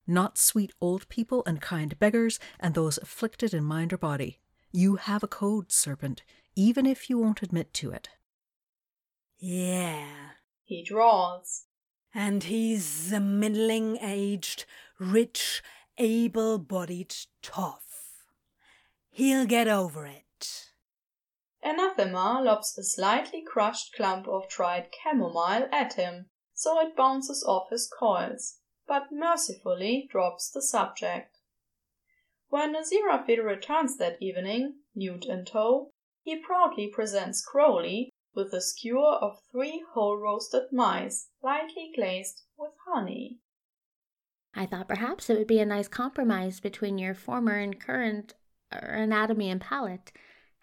not 0.08 0.38
sweet 0.38 0.72
old 0.80 1.08
people 1.10 1.44
and 1.46 1.62
kind 1.62 1.98
beggars 2.00 2.40
and 2.60 2.74
those 2.74 2.98
afflicted 2.98 3.54
in 3.54 3.64
mind 3.64 3.92
or 3.94 3.98
body. 3.98 4.40
You 4.72 4.98
have 4.98 5.24
a 5.24 5.28
code, 5.28 5.72
serpent, 5.72 6.24
even 6.56 6.86
if 6.86 7.10
you 7.10 7.18
won't 7.18 7.42
admit 7.42 7.74
to 7.76 7.92
it. 7.92 8.10
Yeah, 9.38 10.08
he 10.64 10.84
drawls. 10.84 11.66
And 12.14 12.44
he's 12.44 13.12
a 13.12 13.20
middling 13.20 13.98
aged, 13.98 14.66
rich, 15.00 15.62
able 15.98 16.58
bodied 16.58 17.16
toff. 17.42 17.84
He'll 19.10 19.46
get 19.46 19.68
over 19.68 20.06
it. 20.06 20.66
Anathema 21.62 22.42
lobs 22.44 22.78
a 22.78 22.84
slightly 22.84 23.42
crushed 23.42 23.94
clump 23.96 24.28
of 24.28 24.48
dried 24.48 24.90
chamomile 25.04 25.68
at 25.72 25.94
him, 25.94 26.28
so 26.54 26.80
it 26.80 26.96
bounces 26.96 27.44
off 27.44 27.70
his 27.70 27.92
coils 28.00 28.60
but 28.88 29.12
mercifully 29.12 30.08
drops 30.10 30.50
the 30.50 30.62
subject. 30.62 31.40
When 32.50 32.76
Aziraphale 32.76 33.44
returns 33.44 33.98
that 33.98 34.22
evening, 34.22 34.76
newt 34.94 35.26
in 35.26 35.46
tow, 35.46 35.92
he 36.22 36.38
proudly 36.38 36.88
presents 36.88 37.44
Crowley 37.44 38.12
with 38.36 38.54
a 38.54 38.62
skewer 38.62 39.16
of 39.16 39.42
three 39.52 39.84
whole 39.94 40.18
roasted 40.18 40.72
mice, 40.72 41.30
lightly 41.42 41.92
glazed 41.96 42.42
with 42.58 42.74
honey. 42.88 43.40
I 44.54 44.66
thought 44.66 44.88
perhaps 44.88 45.30
it 45.30 45.38
would 45.38 45.48
be 45.48 45.60
a 45.60 45.66
nice 45.66 45.88
compromise 45.88 46.60
between 46.60 46.98
your 46.98 47.14
former 47.14 47.58
and 47.58 47.80
current 47.80 48.36
er, 48.74 48.78
anatomy 48.78 49.50
and 49.50 49.60
palate, 49.60 50.12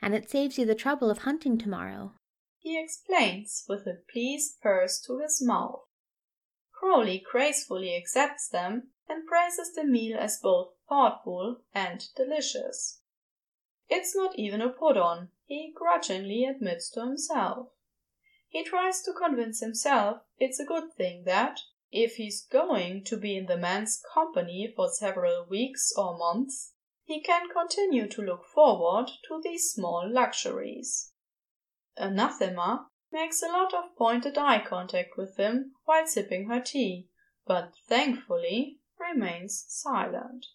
and 0.00 0.14
it 0.14 0.30
saves 0.30 0.58
you 0.58 0.64
the 0.64 0.74
trouble 0.74 1.10
of 1.10 1.18
hunting 1.18 1.58
tomorrow. 1.58 2.12
He 2.58 2.80
explains 2.80 3.64
with 3.68 3.86
a 3.86 3.98
pleased 4.12 4.60
purse 4.60 5.00
to 5.06 5.18
his 5.18 5.42
mouth. 5.42 5.80
Crowley 6.72 7.22
gracefully 7.30 7.94
accepts 7.96 8.48
them 8.48 8.92
and 9.08 9.26
praises 9.26 9.74
the 9.74 9.84
meal 9.84 10.16
as 10.18 10.38
both 10.40 10.74
thoughtful 10.88 11.62
and 11.74 12.04
delicious. 12.16 13.01
It's 13.94 14.16
not 14.16 14.38
even 14.38 14.62
a 14.62 14.70
put 14.70 14.96
on, 14.96 15.28
he 15.44 15.70
grudgingly 15.76 16.46
admits 16.46 16.88
to 16.92 17.00
himself. 17.00 17.68
He 18.48 18.64
tries 18.64 19.02
to 19.02 19.12
convince 19.12 19.60
himself 19.60 20.22
it's 20.38 20.58
a 20.58 20.64
good 20.64 20.94
thing 20.94 21.24
that, 21.24 21.60
if 21.90 22.14
he's 22.14 22.46
going 22.46 23.04
to 23.04 23.18
be 23.18 23.36
in 23.36 23.44
the 23.44 23.58
man's 23.58 24.02
company 24.14 24.72
for 24.74 24.88
several 24.88 25.44
weeks 25.44 25.92
or 25.94 26.16
months, 26.16 26.72
he 27.04 27.20
can 27.20 27.50
continue 27.50 28.08
to 28.08 28.22
look 28.22 28.46
forward 28.46 29.10
to 29.28 29.42
these 29.44 29.70
small 29.70 30.10
luxuries. 30.10 31.12
Anathema 31.98 32.88
makes 33.12 33.42
a 33.42 33.48
lot 33.48 33.74
of 33.74 33.94
pointed 33.98 34.38
eye 34.38 34.64
contact 34.64 35.18
with 35.18 35.36
him 35.36 35.74
while 35.84 36.06
sipping 36.06 36.48
her 36.48 36.62
tea, 36.62 37.10
but 37.46 37.74
thankfully 37.90 38.78
remains 38.98 39.66
silent. 39.68 40.46